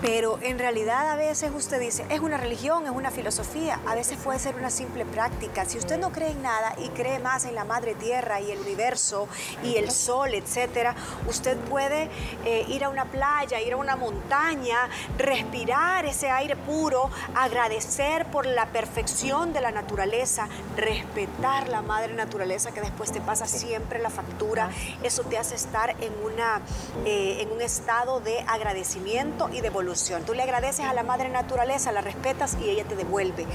Pero 0.01 0.39
en 0.41 0.59
realidad 0.59 1.09
a 1.09 1.15
veces 1.15 1.51
usted 1.55 1.79
dice, 1.79 2.05
es 2.09 2.19
una 2.19 2.37
religión, 2.37 2.85
es 2.85 2.91
una 2.91 3.11
filosofía, 3.11 3.79
a 3.85 3.95
veces 3.95 4.17
puede 4.17 4.39
ser 4.39 4.55
una 4.55 4.69
simple 4.69 5.05
práctica. 5.05 5.65
Si 5.65 5.77
usted 5.77 5.97
no 5.97 6.11
cree 6.11 6.31
en 6.31 6.41
nada 6.41 6.75
y 6.77 6.89
cree 6.89 7.19
más 7.19 7.45
en 7.45 7.55
la 7.55 7.63
madre 7.63 7.95
tierra 7.95 8.41
y 8.41 8.51
el 8.51 8.59
universo 8.59 9.27
y 9.63 9.77
el 9.77 9.89
sol, 9.91 10.33
etcétera, 10.33 10.95
usted 11.29 11.57
puede 11.57 12.09
eh, 12.43 12.65
ir 12.67 12.83
a 12.83 12.89
una 12.89 13.05
playa, 13.05 13.61
ir 13.61 13.73
a 13.73 13.77
una 13.77 13.95
montaña, 13.95 14.89
respirar 15.17 16.05
ese 16.05 16.29
aire 16.29 16.55
puro, 16.57 17.09
agradecer 17.33 17.84
ser 17.85 18.25
por 18.25 18.45
la 18.45 18.67
perfección 18.67 19.53
de 19.53 19.61
la 19.61 19.71
naturaleza, 19.71 20.47
respetar 20.75 21.69
la 21.69 21.81
madre 21.81 22.13
naturaleza 22.13 22.71
que 22.71 22.81
después 22.81 23.11
te 23.11 23.21
pasa 23.21 23.45
siempre 23.45 23.99
la 23.99 24.09
factura, 24.09 24.69
eso 25.03 25.23
te 25.23 25.37
hace 25.37 25.55
estar 25.55 25.91
en, 26.01 26.13
una, 26.23 26.61
eh, 27.05 27.37
en 27.41 27.51
un 27.51 27.61
estado 27.61 28.19
de 28.19 28.39
agradecimiento 28.41 29.49
y 29.53 29.61
de 29.61 29.67
evolución. 29.67 30.23
Tú 30.25 30.33
le 30.33 30.43
agradeces 30.43 30.85
a 30.85 30.93
la 30.93 31.03
madre 31.03 31.29
naturaleza, 31.29 31.91
la 31.91 32.01
respetas 32.01 32.57
y 32.59 32.69
ella 32.69 32.83
te 32.83 32.95
devuelve. 32.95 33.45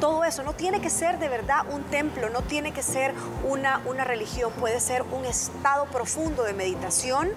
Todo 0.00 0.24
eso 0.24 0.42
no 0.42 0.52
tiene 0.52 0.80
que 0.80 0.90
ser 0.90 1.18
de 1.18 1.28
verdad 1.28 1.64
un 1.70 1.84
templo, 1.84 2.28
no 2.30 2.42
tiene 2.42 2.72
que 2.72 2.82
ser 2.82 3.14
una, 3.44 3.80
una 3.86 4.04
religión, 4.04 4.52
puede 4.52 4.80
ser 4.80 5.02
un 5.02 5.24
estado 5.24 5.86
profundo 5.86 6.42
de 6.42 6.52
meditación. 6.52 7.30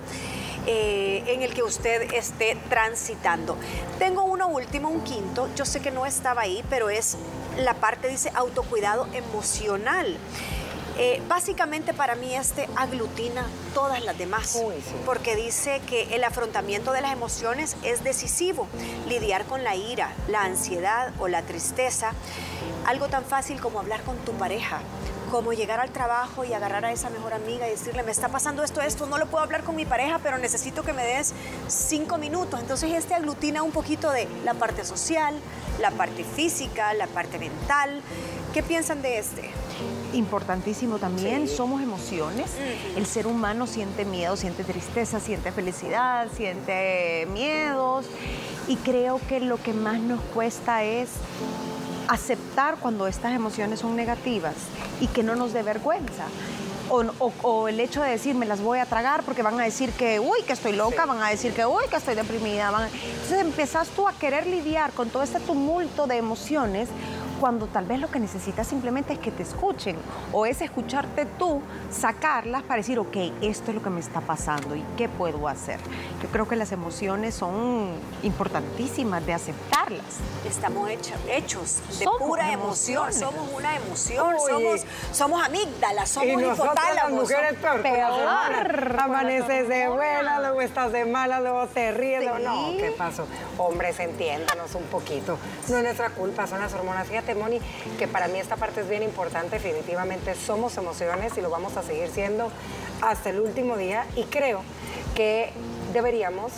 Eh, 0.67 1.23
en 1.25 1.41
el 1.41 1.53
que 1.53 1.63
usted 1.63 2.13
esté 2.13 2.57
transitando. 2.69 3.57
Tengo 3.97 4.23
último, 4.49 4.89
un 4.89 5.01
quinto, 5.01 5.49
yo 5.55 5.65
sé 5.65 5.79
que 5.79 5.91
no 5.91 6.05
estaba 6.05 6.41
ahí, 6.41 6.63
pero 6.69 6.89
es 6.89 7.17
la 7.57 7.75
parte, 7.75 8.07
dice, 8.07 8.31
autocuidado 8.35 9.07
emocional. 9.13 10.17
Eh, 11.01 11.21
básicamente 11.29 11.93
para 11.93 12.15
mí 12.15 12.35
este 12.35 12.67
aglutina 12.75 13.45
todas 13.73 14.03
las 14.03 14.17
demás, 14.17 14.59
porque 15.05 15.37
dice 15.37 15.81
que 15.87 16.13
el 16.13 16.25
afrontamiento 16.25 16.91
de 16.91 16.99
las 16.99 17.13
emociones 17.13 17.77
es 17.83 18.03
decisivo. 18.03 18.67
Lidiar 19.07 19.45
con 19.45 19.63
la 19.63 19.77
ira, 19.77 20.13
la 20.27 20.43
ansiedad 20.43 21.13
o 21.19 21.29
la 21.29 21.43
tristeza, 21.43 22.11
algo 22.85 23.07
tan 23.07 23.23
fácil 23.23 23.61
como 23.61 23.79
hablar 23.79 24.01
con 24.03 24.17
tu 24.17 24.33
pareja, 24.33 24.81
como 25.29 25.53
llegar 25.53 25.79
al 25.79 25.91
trabajo 25.91 26.43
y 26.43 26.53
agarrar 26.53 26.85
a 26.85 26.91
esa 26.91 27.09
mejor 27.09 27.33
amiga 27.33 27.67
y 27.67 27.71
decirle, 27.71 28.03
me 28.03 28.11
está 28.11 28.29
pasando 28.29 28.63
esto, 28.63 28.81
esto, 28.81 29.05
no 29.05 29.17
lo 29.17 29.27
puedo 29.27 29.43
hablar 29.43 29.63
con 29.63 29.75
mi 29.75 29.85
pareja, 29.85 30.19
pero 30.21 30.37
necesito 30.37 30.83
que 30.83 30.93
me 30.93 31.05
des 31.05 31.33
cinco 31.67 32.17
minutos. 32.17 32.59
Entonces 32.59 32.91
este 32.93 33.13
aglutina 33.13 33.63
un 33.63 33.71
poquito 33.71 34.11
de 34.11 34.27
la 34.43 34.53
parte 34.53 34.83
social, 34.83 35.35
la 35.79 35.91
parte 35.91 36.23
física, 36.23 36.93
la 36.93 37.07
parte 37.07 37.39
mental. 37.39 38.01
¿Qué 38.53 38.63
piensan 38.63 39.01
de 39.01 39.19
este? 39.19 39.51
Importantísimo 40.13 40.97
también, 40.97 41.47
somos 41.47 41.81
emociones. 41.81 42.49
El 42.95 43.05
ser 43.05 43.27
humano 43.27 43.67
siente 43.67 44.05
miedo, 44.05 44.35
siente 44.35 44.63
tristeza, 44.63 45.19
siente 45.19 45.51
felicidad, 45.51 46.27
siente 46.35 47.27
miedos. 47.31 48.07
Y 48.67 48.75
creo 48.77 49.21
que 49.27 49.39
lo 49.39 49.61
que 49.61 49.73
más 49.73 49.99
nos 49.99 50.19
cuesta 50.33 50.83
es 50.83 51.09
aceptar 52.09 52.77
cuando 52.77 53.07
estas 53.07 53.33
emociones 53.33 53.79
son 53.79 53.95
negativas 53.95 54.55
y 54.99 55.07
que 55.07 55.23
no 55.23 55.35
nos 55.35 55.53
dé 55.53 55.63
vergüenza. 55.63 56.25
o, 56.89 57.67
el 57.67 57.79
hecho 57.79 58.01
de 58.01 58.09
decir 58.09 58.33
me 58.33 58.47
las 58.47 58.61
voy 58.61 58.79
a 58.79 58.85
tragar 58.87 59.21
porque 59.21 59.43
van 59.43 59.59
a 59.59 59.63
decir 59.63 59.91
que, 59.91 60.19
uy, 60.19 60.41
que 60.45 60.53
estoy 60.53 60.73
loca, 60.73 61.05
van 61.05 61.21
a 61.21 61.29
decir 61.29 61.53
que, 61.53 61.63
uy, 61.67 61.83
que 61.87 61.97
estoy 61.97 62.15
deprimida. 62.15 62.67
Entonces 62.67 63.39
empezás 63.39 63.89
tú 63.89 64.07
a 64.07 64.13
querer 64.13 64.47
lidiar 64.47 64.91
con 64.93 65.09
todo 65.09 65.21
este 65.21 65.39
tumulto 65.39 66.07
de 66.07 66.17
emociones 66.17 66.89
cuando 67.39 67.67
tal 67.67 67.85
vez 67.85 67.99
lo 67.99 68.09
que 68.09 68.19
necesitas 68.19 68.67
simplemente 68.67 69.13
es 69.13 69.19
que 69.19 69.31
te 69.31 69.43
escuchen 69.43 69.95
o 70.33 70.45
es 70.45 70.61
escucharte 70.61 71.25
tú, 71.25 71.61
sacarlas 71.91 72.63
para 72.63 72.77
decir, 72.77 72.99
ok, 72.99 73.15
esto 73.41 73.71
es 73.71 73.75
lo 73.75 73.81
que 73.81 73.89
me 73.89 73.99
está 73.99 74.21
pasando 74.21 74.75
y 74.75 74.83
qué 74.97 75.07
puedo 75.07 75.47
hacer. 75.47 75.79
Yo 76.21 76.29
creo 76.29 76.47
que 76.47 76.55
las 76.55 76.71
emociones 76.71 77.35
son 77.35 77.91
importantísimas 78.23 79.25
de 79.25 79.33
aceptarlas. 79.33 80.19
Estamos 80.47 80.89
hechos 81.29 81.81
de 81.97 82.05
pura 82.19 82.51
emoción, 82.51 83.13
somos 83.13 83.49
una 83.53 83.75
emoción, 83.75 84.35
somos, 84.45 84.85
somos 85.11 85.45
amígdalas, 85.45 86.09
somos 86.09 86.41
y 86.41 86.45
las 86.45 87.09
mujeres 87.09 87.53
peor. 87.59 87.81
peor. 87.81 88.99
Amaneces 88.99 89.67
de 89.67 89.87
buena, 89.87 90.39
luego 90.39 90.61
estás 90.61 90.91
de 90.91 91.05
mala, 91.05 91.39
luego 91.39 91.67
te 91.67 91.91
ríes. 91.91 92.23
No, 92.43 92.71
¿qué 92.77 92.93
pasó? 92.97 93.25
Hombres, 93.57 93.99
entiéndanos 93.99 94.75
un 94.75 94.83
poquito. 94.83 95.37
No 95.69 95.77
es 95.77 95.83
nuestra 95.83 96.09
culpa, 96.09 96.47
son 96.47 96.59
las 96.59 96.73
hormonas. 96.73 97.07
Fíjate 97.07 97.28
Moni, 97.35 97.59
que 97.97 98.07
para 98.07 98.27
mí 98.27 98.39
esta 98.39 98.55
parte 98.55 98.81
es 98.81 98.89
bien 98.89 99.03
importante. 99.03 99.59
Definitivamente 99.59 100.35
somos 100.35 100.77
emociones 100.77 101.37
y 101.37 101.41
lo 101.41 101.49
vamos 101.49 101.77
a 101.77 101.83
seguir 101.83 102.09
siendo 102.09 102.51
hasta 103.01 103.29
el 103.29 103.39
último 103.39 103.77
día. 103.77 104.05
Y 104.15 104.23
creo 104.25 104.61
que 105.15 105.51
deberíamos 105.93 106.51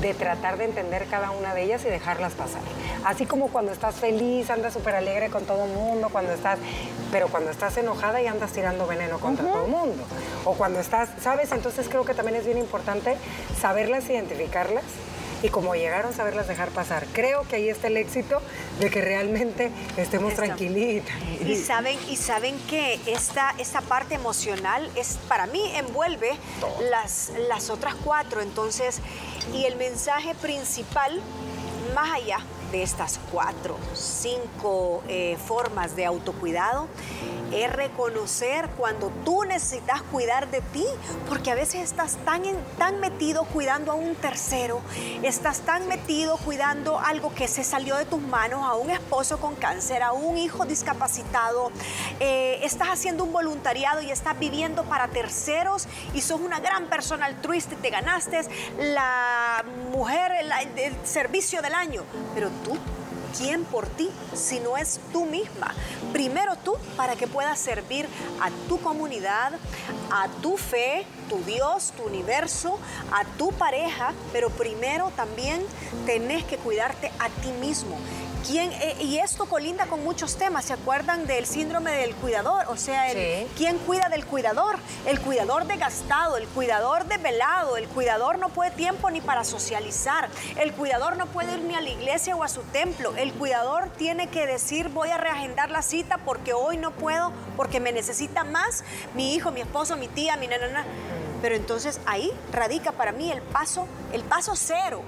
de 0.00 0.14
tratar 0.14 0.58
de 0.58 0.64
entender 0.64 1.06
cada 1.06 1.30
una 1.30 1.54
de 1.54 1.62
ellas 1.62 1.84
y 1.84 1.88
dejarlas 1.88 2.32
pasar. 2.34 2.60
Así 3.04 3.26
como 3.26 3.48
cuando 3.48 3.72
estás 3.72 3.96
feliz, 3.96 4.50
andas 4.50 4.72
súper 4.72 4.94
alegre 4.94 5.30
con 5.30 5.44
todo 5.44 5.64
el 5.64 5.72
mundo, 5.72 6.08
cuando 6.10 6.32
estás, 6.32 6.58
pero 7.12 7.28
cuando 7.28 7.50
estás 7.50 7.76
enojada 7.76 8.20
y 8.20 8.26
andas 8.26 8.52
tirando 8.52 8.86
veneno 8.86 9.18
contra 9.18 9.46
todo 9.46 9.64
el 9.64 9.70
mundo. 9.70 10.02
O 10.44 10.54
cuando 10.54 10.80
estás, 10.80 11.10
¿sabes? 11.22 11.52
Entonces 11.52 11.88
creo 11.88 12.04
que 12.04 12.14
también 12.14 12.36
es 12.36 12.44
bien 12.44 12.58
importante 12.58 13.16
saberlas, 13.60 14.08
identificarlas 14.08 14.84
y 15.42 15.50
como 15.50 15.74
llegaron, 15.74 16.14
saberlas 16.14 16.48
dejar 16.48 16.70
pasar. 16.70 17.06
Creo 17.12 17.42
que 17.42 17.56
ahí 17.56 17.68
está 17.68 17.88
el 17.88 17.98
éxito 17.98 18.40
de 18.80 18.90
que 18.90 19.00
realmente 19.00 19.70
estemos 19.96 20.34
tranquilitas. 20.34 21.14
Y 21.44 21.56
saben, 21.56 21.98
y 22.08 22.16
saben 22.16 22.58
que 22.68 23.00
esta, 23.06 23.54
esta 23.58 23.80
parte 23.80 24.14
emocional 24.14 24.90
es, 24.96 25.18
para 25.28 25.46
mí 25.46 25.62
envuelve 25.76 26.30
las, 26.90 27.32
las 27.48 27.70
otras 27.70 27.94
cuatro. 27.94 28.40
Entonces, 28.40 29.00
y 29.52 29.64
el 29.64 29.76
mensaje 29.76 30.34
principal, 30.34 31.20
más 31.94 32.10
allá 32.12 32.38
de 32.74 32.82
estas 32.82 33.20
cuatro, 33.30 33.78
cinco 33.94 35.04
eh, 35.06 35.38
formas 35.46 35.94
de 35.94 36.06
autocuidado 36.06 36.88
es 37.54 37.72
reconocer 37.72 38.68
cuando 38.76 39.12
tú 39.24 39.44
necesitas 39.44 40.02
cuidar 40.02 40.50
de 40.50 40.60
ti, 40.60 40.84
porque 41.28 41.52
a 41.52 41.54
veces 41.54 41.82
estás 41.82 42.16
tan, 42.24 42.42
tan 42.78 42.98
metido 43.00 43.44
cuidando 43.44 43.92
a 43.92 43.94
un 43.94 44.16
tercero, 44.16 44.80
estás 45.22 45.60
tan 45.60 45.86
metido 45.86 46.36
cuidando 46.38 46.98
algo 46.98 47.32
que 47.32 47.46
se 47.46 47.62
salió 47.62 47.96
de 47.96 48.06
tus 48.06 48.20
manos, 48.20 48.64
a 48.64 48.74
un 48.74 48.90
esposo 48.90 49.38
con 49.38 49.54
cáncer, 49.54 50.02
a 50.02 50.12
un 50.12 50.36
hijo 50.36 50.64
discapacitado, 50.64 51.70
eh, 52.18 52.60
estás 52.62 52.88
haciendo 52.88 53.24
un 53.24 53.32
voluntariado 53.32 54.02
y 54.02 54.10
estás 54.10 54.38
viviendo 54.38 54.84
para 54.84 55.08
terceros 55.08 55.86
y 56.12 56.22
sos 56.22 56.40
una 56.40 56.60
gran 56.60 56.86
persona 56.86 57.26
altruista 57.26 57.74
y 57.74 57.78
te 57.78 57.90
ganaste 57.90 58.40
la 58.78 59.64
mujer, 59.92 60.32
el, 60.40 60.50
el 60.78 60.96
servicio 61.06 61.62
del 61.62 61.74
año, 61.74 62.02
pero 62.34 62.50
tú 62.64 62.76
¿quién 63.36 63.64
por 63.64 63.86
ti 63.86 64.10
si 64.34 64.60
no 64.60 64.76
es 64.76 65.00
tú 65.12 65.26
misma? 65.26 65.74
Primero 66.12 66.56
tú 66.56 66.76
para 66.96 67.16
que 67.16 67.26
puedas 67.26 67.58
servir 67.58 68.06
a 68.40 68.50
tu 68.68 68.80
comunidad, 68.80 69.52
a 70.10 70.28
tu 70.40 70.56
fe, 70.56 71.06
tu 71.28 71.38
Dios, 71.42 71.92
tu 71.96 72.04
universo, 72.04 72.78
a 73.12 73.24
tu 73.36 73.50
pareja, 73.52 74.12
pero 74.32 74.50
primero 74.50 75.10
también 75.16 75.64
tenés 76.06 76.44
que 76.44 76.56
cuidarte 76.56 77.10
a 77.18 77.28
ti 77.28 77.50
mismo. 77.60 77.98
Eh, 78.46 78.96
y 79.00 79.18
esto 79.18 79.46
colinda 79.46 79.86
con 79.86 80.04
muchos 80.04 80.36
temas. 80.36 80.66
¿Se 80.66 80.74
acuerdan 80.74 81.26
del 81.26 81.46
síndrome 81.46 81.92
del 81.92 82.14
cuidador? 82.14 82.66
O 82.68 82.76
sea, 82.76 83.06
¿quién 83.56 83.78
cuida 83.78 84.08
del 84.10 84.26
cuidador? 84.26 84.76
El 85.06 85.18
cuidador 85.20 85.66
desgastado, 85.66 86.36
el 86.36 86.46
cuidador 86.48 87.06
desvelado, 87.06 87.78
el 87.78 87.88
cuidador 87.88 88.38
no 88.38 88.50
puede 88.50 88.70
tiempo 88.70 89.10
ni 89.10 89.22
para 89.22 89.44
socializar, 89.44 90.28
el 90.60 90.72
cuidador 90.72 91.16
no 91.16 91.26
puede 91.26 91.54
ir 91.54 91.60
ni 91.60 91.74
a 91.74 91.80
la 91.80 91.88
iglesia 91.88 92.36
o 92.36 92.44
a 92.44 92.48
su 92.48 92.60
templo, 92.64 93.14
el 93.16 93.32
cuidador 93.32 93.88
tiene 93.96 94.28
que 94.28 94.46
decir 94.46 94.88
voy 94.90 95.08
a 95.08 95.16
reagendar 95.16 95.70
la 95.70 95.82
cita 95.82 96.18
porque 96.18 96.52
hoy 96.52 96.76
no 96.76 96.90
puedo, 96.90 97.32
porque 97.56 97.80
me 97.80 97.92
necesita 97.92 98.44
más 98.44 98.84
mi 99.14 99.34
hijo, 99.34 99.52
mi 99.52 99.62
esposo, 99.62 99.96
mi 99.96 100.08
tía, 100.08 100.36
mi 100.36 100.48
nana. 100.48 100.84
Pero 101.40 101.56
entonces 101.56 102.00
ahí 102.06 102.30
radica 102.52 102.92
para 102.92 103.12
mí 103.12 103.30
el 103.30 103.42
paso, 103.42 103.86
el 104.12 104.22
paso 104.22 104.54
cero 104.56 105.02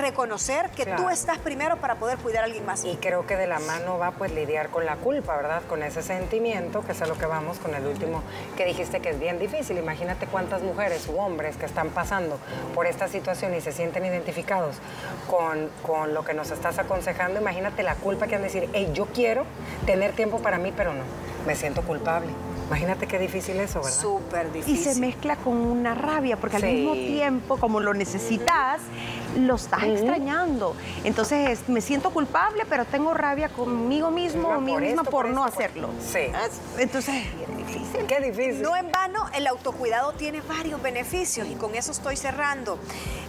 reconocer 0.00 0.70
que 0.70 0.86
tú 0.86 1.08
estás 1.08 1.38
primero 1.38 1.76
para 1.76 1.96
poder 1.96 2.18
cuidar 2.18 2.42
a 2.42 2.46
alguien 2.46 2.66
más. 2.66 2.84
Y 2.84 2.96
creo 2.96 3.26
que 3.26 3.36
de 3.36 3.46
la 3.46 3.58
mano 3.60 3.98
va 3.98 4.12
pues 4.12 4.32
lidiar 4.32 4.70
con 4.70 4.84
la 4.84 4.96
culpa, 4.96 5.36
¿verdad? 5.36 5.62
Con 5.68 5.82
ese 5.82 6.02
sentimiento, 6.02 6.84
que 6.84 6.92
es 6.92 7.02
a 7.02 7.06
lo 7.06 7.16
que 7.16 7.26
vamos 7.26 7.58
con 7.58 7.74
el 7.74 7.86
último 7.86 8.22
que 8.56 8.64
dijiste 8.64 9.00
que 9.00 9.10
es 9.10 9.20
bien 9.20 9.38
difícil. 9.38 9.78
Imagínate 9.78 10.26
cuántas 10.26 10.62
mujeres 10.62 11.08
u 11.08 11.18
hombres 11.18 11.56
que 11.56 11.66
están 11.66 11.90
pasando 11.90 12.38
por 12.74 12.86
esta 12.86 13.08
situación 13.08 13.54
y 13.54 13.60
se 13.60 13.72
sienten 13.72 14.04
identificados 14.04 14.76
con, 15.28 15.70
con 15.82 16.14
lo 16.14 16.24
que 16.24 16.34
nos 16.34 16.50
estás 16.50 16.78
aconsejando. 16.78 17.40
Imagínate 17.40 17.82
la 17.82 17.94
culpa 17.94 18.26
que 18.26 18.36
han 18.36 18.42
de 18.42 18.48
decir, 18.48 18.68
hey, 18.72 18.90
yo 18.92 19.06
quiero 19.06 19.44
tener 19.86 20.12
tiempo 20.12 20.40
para 20.40 20.58
mí, 20.58 20.72
pero 20.76 20.94
no, 20.94 21.04
me 21.46 21.54
siento 21.54 21.82
culpable. 21.82 22.28
Imagínate 22.66 23.06
qué 23.06 23.18
difícil 23.18 23.56
eso, 23.60 23.80
¿verdad? 23.80 24.00
Súper 24.00 24.52
difícil. 24.52 24.74
Y 24.74 24.94
se 24.94 25.00
mezcla 25.00 25.36
con 25.36 25.56
una 25.56 25.94
rabia, 25.94 26.36
porque 26.36 26.56
al 26.56 26.64
mismo 26.64 26.94
tiempo, 26.94 27.56
como 27.58 27.80
lo 27.80 27.94
necesitas, 27.94 28.80
lo 29.38 29.56
estás 29.56 29.82
extrañando. 29.84 30.74
Entonces, 31.04 31.68
me 31.68 31.80
siento 31.80 32.10
culpable, 32.10 32.64
pero 32.68 32.84
tengo 32.84 33.12
rabia 33.14 33.48
conmigo 33.48 34.10
mismo 34.10 34.48
o 34.48 34.60
mí 34.60 34.76
misma 34.76 35.04
por, 35.04 35.28
no 35.28 35.44
hacerlo. 35.44 35.88
Sí. 36.00 36.30
Entonces, 36.78 37.24
difícil. 37.56 38.06
Qué 38.06 38.20
difícil. 38.20 38.62
No 38.62 38.76
en 38.76 38.90
vano, 38.90 39.26
el 39.34 39.46
autocuidado 39.46 40.12
tiene 40.12 40.40
varios 40.42 40.80
beneficios 40.82 41.48
y 41.48 41.54
con 41.54 41.74
eso 41.74 41.92
estoy 41.92 42.16
cerrando. 42.16 42.78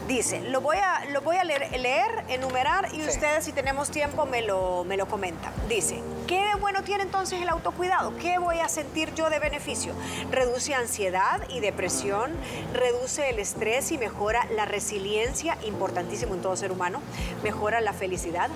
Dice, 0.08 0.42
lo 0.42 0.62
voy 0.62 0.78
a, 0.78 1.06
lo 1.06 1.22
voy 1.22 1.38
a 1.38 1.44
leer, 1.44 2.26
enumerar 2.30 2.94
y 2.94 3.02
ustedes 3.02 3.44
si 3.44 3.52
tenemos 3.54 3.90
tiempo 3.90 4.28
me 4.28 4.44
lo, 4.44 4.84
me 4.84 4.98
lo 4.98 5.08
comentan. 5.08 5.52
Dice, 5.68 6.00
¿qué 6.28 6.44
bueno 6.60 6.84
tiene 6.84 7.04
entonces 7.04 7.42
el 7.42 7.50
autocuidado? 7.50 8.16
¿Qué 8.18 8.40
voy 8.40 8.60
a 8.60 8.70
sentir 8.70 9.14
yo 9.14 9.30
de 9.30 9.40
beneficio? 9.40 9.94
Reduce 10.32 10.74
ansiedad 10.74 11.42
y 11.50 11.60
depresión, 11.60 12.32
reduce 12.74 13.30
el 13.30 13.40
estrés 13.40 13.92
y 13.92 13.98
mejora 13.98 14.46
la 14.56 14.66
resiliencia, 14.66 15.58
importantísimo 15.66 16.34
en 16.34 16.42
todo 16.42 16.56
ser 16.56 16.72
humano, 16.72 17.02
mejora 17.44 17.82
la 17.82 17.94
felicidad, 17.94 18.50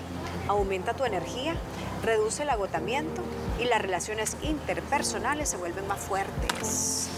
aumenta 0.48 0.94
tu 0.94 1.04
energía, 1.04 1.54
reduce 2.02 2.42
el 2.42 2.50
agotamiento 2.50 3.22
y 3.60 3.64
las 3.64 3.80
relaciones 3.80 4.36
interpersonales 4.42 5.48
se 5.48 5.56
vuelven 5.56 5.86
más 5.86 6.00
fuertes. 6.00 7.08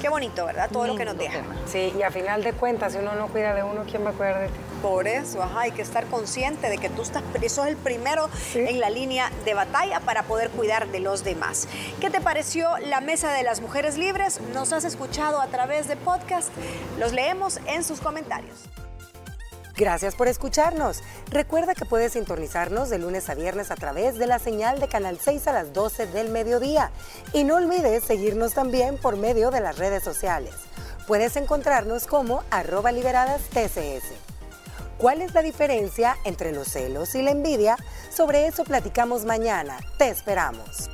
Qué 0.00 0.08
bonito, 0.08 0.46
¿verdad? 0.46 0.70
Todo 0.70 0.86
lo 0.86 0.94
que 0.94 1.04
nos 1.04 1.18
deja. 1.18 1.42
Sí, 1.66 1.92
y 1.98 2.02
a 2.02 2.10
final 2.10 2.44
de 2.44 2.52
cuentas, 2.52 2.92
si 2.92 2.98
uno 2.98 3.14
no 3.14 3.26
cuida 3.28 3.52
de 3.52 3.64
uno, 3.64 3.82
¿quién 3.90 4.04
va 4.04 4.10
a 4.10 4.12
cuidar 4.12 4.40
de 4.40 4.46
ti? 4.46 4.60
Por 4.82 5.08
eso, 5.08 5.42
ajá, 5.42 5.60
hay 5.60 5.72
que 5.72 5.82
estar 5.82 6.06
consciente 6.06 6.68
de 6.68 6.78
que 6.78 6.88
tú 6.88 7.02
estás, 7.02 7.22
eso 7.42 7.64
es 7.64 7.70
el 7.70 7.76
primero 7.76 8.28
en 8.54 8.78
la 8.78 8.90
línea 8.90 9.30
de 9.44 9.54
batalla 9.54 10.00
para 10.00 10.22
poder 10.22 10.50
cuidar 10.50 10.88
de 10.88 11.00
los 11.00 11.24
demás. 11.24 11.68
¿Qué 12.00 12.10
te 12.10 12.20
pareció 12.20 12.78
la 12.78 13.00
Mesa 13.00 13.32
de 13.32 13.42
las 13.42 13.60
Mujeres 13.60 13.98
Libres? 13.98 14.40
Nos 14.54 14.72
has 14.72 14.84
escuchado 14.84 15.40
a 15.40 15.48
través 15.48 15.88
de 15.88 15.96
podcast. 15.96 16.50
Los 16.98 17.12
leemos 17.12 17.58
en 17.66 17.82
sus 17.82 18.00
comentarios. 18.00 18.68
Gracias 19.78 20.16
por 20.16 20.26
escucharnos. 20.26 21.02
Recuerda 21.30 21.72
que 21.74 21.84
puedes 21.84 22.14
sintonizarnos 22.14 22.90
de 22.90 22.98
lunes 22.98 23.30
a 23.30 23.36
viernes 23.36 23.70
a 23.70 23.76
través 23.76 24.18
de 24.18 24.26
la 24.26 24.40
señal 24.40 24.80
de 24.80 24.88
Canal 24.88 25.20
6 25.20 25.46
a 25.46 25.52
las 25.52 25.72
12 25.72 26.08
del 26.08 26.30
mediodía. 26.30 26.90
Y 27.32 27.44
no 27.44 27.54
olvides 27.54 28.02
seguirnos 28.02 28.54
también 28.54 28.98
por 28.98 29.16
medio 29.16 29.52
de 29.52 29.60
las 29.60 29.78
redes 29.78 30.02
sociales. 30.02 30.52
Puedes 31.06 31.36
encontrarnos 31.36 32.08
como 32.08 32.42
arroba 32.50 32.90
liberadas 32.90 33.42
TCS. 33.50 34.27
¿Cuál 34.98 35.22
es 35.22 35.32
la 35.32 35.42
diferencia 35.42 36.16
entre 36.24 36.52
los 36.52 36.68
celos 36.68 37.14
y 37.14 37.22
la 37.22 37.30
envidia? 37.30 37.76
Sobre 38.10 38.48
eso 38.48 38.64
platicamos 38.64 39.24
mañana. 39.24 39.78
Te 39.96 40.08
esperamos. 40.08 40.90